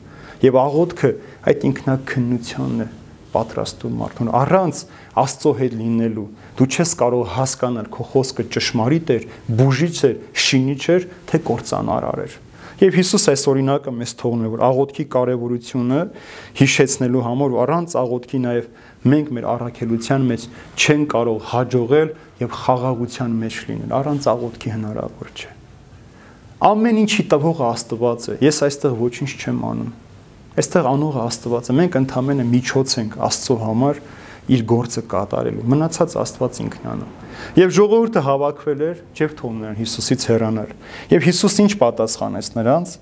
[0.44, 1.10] Եվ աղոթքը
[1.50, 2.88] այդ ինքնակնությունն է
[3.32, 4.82] պատրաստում մարդուն առանց
[5.24, 6.26] Աստծո հետ լինելու
[6.58, 9.26] դու չես կարող հասկանալ քո խոսքը ճշմարիտ էր,
[9.60, 12.38] բուժիչ էր, շինիչ էր, թե կործանարար էր։
[12.80, 15.98] Եվ Հիսուս այս օրինակը մեզ թողնում է որ աղոթքի կարևորությունը
[16.60, 18.70] հիշեցնելու համար ու առանց աղոթքի նաև
[19.12, 20.46] մենք մեր առաքելության մեջ
[20.80, 25.52] չեն կարող հաջողել եւ խաղաղության մեջ լինել։ Առանց աղոթքի հնարավոր չէ։
[26.70, 29.92] Ամեն ինչի տվողը Աստված է։ Ես այստեղ ոչինչ չեմ անում։
[30.60, 34.00] Այստեղ անողը Աստված է։ Մենք ընդհանրապես միջոց ենք Աստծո համար
[34.50, 37.10] իր գործը կատարելու։ Մնացած Աստված ինքն անում։
[37.60, 40.72] Եվ ժողովուրդը հավաքվել էր, չէ՞ թողնել նրան Հիսուսից հեռանալ։
[41.10, 42.94] Եվ Հիսուս ինչ պատասխանեց նրանց։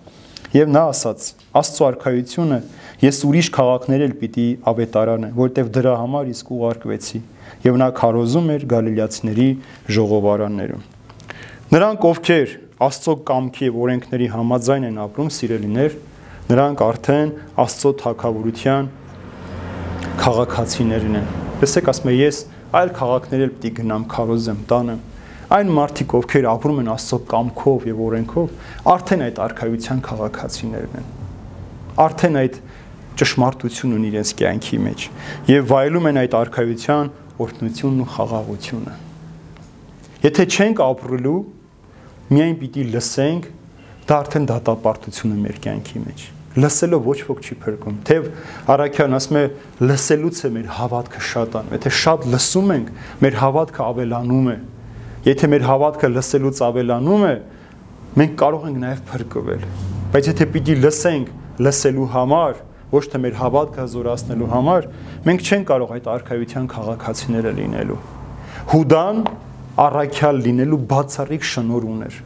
[0.49, 1.25] Եվ նա ասաց.
[1.59, 2.59] Աստծո արքայությունը
[3.05, 7.21] ես ուրիշ քաղաքներ էլ պիտի ավետարանեմ, որտեվ դրա համար իսկ ուղարկվեցի
[7.69, 9.49] եւ նա քարոզում էր գալիլեացիների
[9.99, 10.87] ժողովարաններում։
[11.69, 12.55] Նրանք ովքեր
[12.89, 15.95] Աստծո կամքի եւ օրենքների համաձայն են ապրում, սիրելիներ,
[16.49, 18.91] նրանք արդեն Աստծո թակավորության
[20.19, 21.29] քաղաքացիներն են։
[21.63, 22.41] Տեսեք, ասում եմ, ես
[22.79, 25.05] այլ քաղաքներ էլ պիտի գնամ քարոզեմ, տանեմ։
[25.49, 28.49] Այն մարդիկ, ովքեր ապրում են Աստծո կամքով եւ օրենքով,
[28.93, 31.07] արդեն այդ արխայության քաղաքացիներն են։
[32.05, 32.59] Արդեն այդ
[33.19, 35.07] ճշմարտությունն ունի իրենց կյանքի մեջ
[35.49, 37.13] եւ վայելում են այդ արխայության
[37.49, 38.95] օրհնությունն ու խաղաղությունը։
[40.29, 41.39] Եթե չենք ապրելու,
[42.29, 43.53] միայն պիտի լսենք,
[44.09, 46.27] դա արդեն դատապարտություն է մեր կյանքի մեջ։
[46.59, 48.29] Լսելով ոչ ոք չի փրկում։ Թեև
[48.75, 49.43] Արաքյան ասում է
[49.85, 52.89] լսելուց է մեր հավատքը շատանում։ Եթե շատ լսում ենք,
[53.25, 54.57] մեր հավատքը ավելանում է։
[55.29, 57.35] Եթե մեր հավատքը լսելուց ավելանում է,
[58.19, 59.67] մենք կարող ենք նաև փրկվել։
[60.09, 61.33] Բայց եթե պիտի լսենք
[61.69, 64.87] լսելու համար, ոչ թե մեր հավատքը զորացնելու համար,
[65.29, 67.99] մենք չենք կարող այդ արխայության քաղաքացիները լինելու։
[68.73, 69.21] Հուդան
[69.85, 72.17] առաքյալ լինելու բացառիկ շնոր ուներ։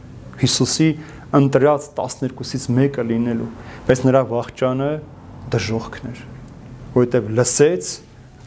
[0.43, 0.87] Հիսուսի
[1.39, 3.49] ընտրած 12-ից մեկը լինելու,
[3.87, 4.89] բայց նրա վախճանը
[5.53, 6.23] դժողքն էր,
[6.93, 7.91] որովհետև լսեց,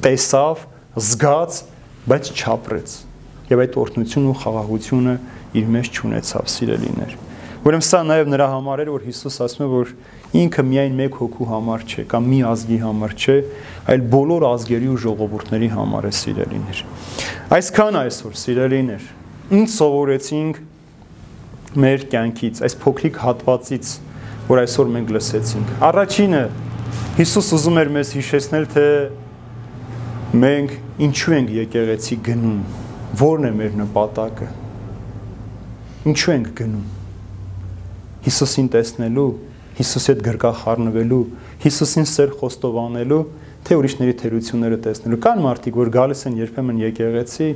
[0.06, 0.64] տեսավ,
[0.96, 1.60] զգաց,
[2.06, 2.96] բայց չապրեց։
[3.46, 5.14] Եվ այդ օրհնությունն ու խաղաղությունը
[5.56, 7.16] իր մեջ ճանաչավ սիրելիներ։
[7.66, 9.88] Ուրեմն սա նաև նրա համար էր, որ Հիսուս ասում է, որ
[10.38, 13.36] ինքը միայն մեկ հոգու համար չէ, կամ մի ազգի համար չէ,
[13.90, 16.82] այլ բոլոր ազգերի ու ժողովուրդների համար է սիրելիներ։
[17.56, 19.08] Այսքան այսօր սիրելիներ,
[19.56, 20.60] ինչ սովորեցինք
[21.82, 23.90] մեր կյանքից, այս փոքրիկ հատվածից,
[24.46, 26.42] որ այսօր մենք լսեցինք։ Առաջինը
[27.16, 28.86] Հիսուս ուզում էր մեզ հիշեցնել, թե
[30.36, 30.74] մենք
[31.06, 32.58] ինչու ենք եկեղեցի գնում,
[33.16, 34.48] ո՞րն է մեր նպատակը։
[36.12, 36.84] Ինչու ենք գնում։
[38.26, 39.30] Հիսուսին տեսնելու,
[39.76, 41.22] Հիսուսի հետ գրկա խառնվելու,
[41.64, 43.22] Հիսուսին սեր խոստովանելու,
[43.66, 47.48] թե ուրիշների թերությունները տեսնելու։ Կան մարդիկ, որ գալիս են երբեմն եկեղեցի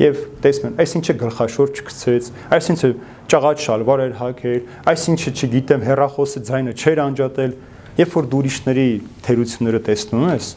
[0.00, 2.90] եւ տեսնում են, այսինչը գլխաշոր չգցեց, այսինչը
[3.30, 7.52] ճաղաճ շալվար էր հագել, այսինչը չգիտեմ, հերախոսը ձայնը չէր անջատել,
[8.00, 8.86] երբ որ դու ուրիշների
[9.26, 10.48] թերությունները տեսնում ես,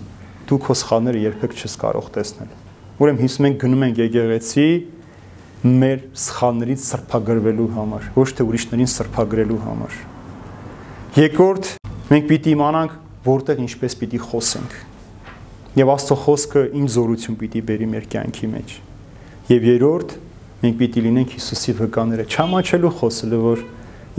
[0.47, 2.53] դու քո սխալները երբեք չես կարող տեսնել։
[3.03, 4.67] Ուրեմն հիս մենք գնում ենք եկեղեցի
[5.63, 9.99] մեր սխալներից սրբագրվելու համար, ոչ թե ուրիշներին սրբագրելու համար։
[11.23, 11.69] Երկրորդ,
[12.13, 12.95] մենք պիտի իմանանք,
[13.27, 14.79] որտեղ ինչպես պիտի խոսենք։
[15.79, 18.75] Եվ Աստծո խոսքը ինչ զորություն պիտի բերի մեր կյանքի մեջ։
[19.51, 20.15] Եվ երրորդ,
[20.63, 23.67] մենք պիտի լինենք Հիսուսի վկաները, չամաչելու խոսելը, որ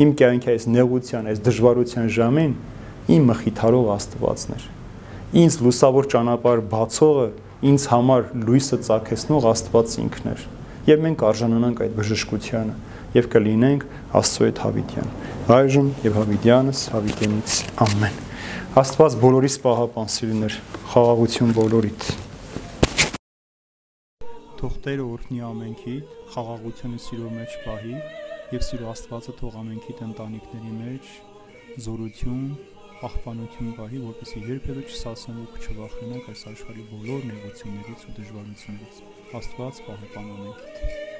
[0.04, 2.56] իմ կյանքի այս նեղության, այս դժվարության ժամին
[3.14, 4.70] իմ մխիթարող Աստվածներ
[5.34, 7.24] ինձ լուսավոր ճանապարհ բացողը
[7.66, 10.44] ինձ համար լույսը ցակեցնող Աստված ինքն էր։
[10.90, 12.76] Եվ մենք արժանանանք այդ բժշկությանը
[13.16, 13.86] եւ կլինենք
[14.20, 15.10] Աստծո հետ հավիտյան։
[15.58, 17.56] Այժմ եւ հավիտյանս հավիտենից
[17.88, 18.20] ամեն։
[18.84, 20.60] Աստված բոլորիս պահապան սիրուներ,
[20.94, 22.23] խաղաղություն բոլորիդ։
[24.64, 25.94] Թող Տերը օրհնի ամենքի,
[26.32, 27.98] խաղաղությունը սիրո մեջ պահի
[28.54, 31.10] եւ սիրո Աստվածը թող ամենքի ընտանիքների մեջ
[31.84, 32.46] զորություն
[33.02, 39.02] պահպանություն պահի, որպեսզի երբևէ չսասնվեք ու չվախենաք այս աշխարհի բոլոր նեղություններից ու դժվարություններից։
[39.42, 41.13] Աստված պահպան ամենքիդ։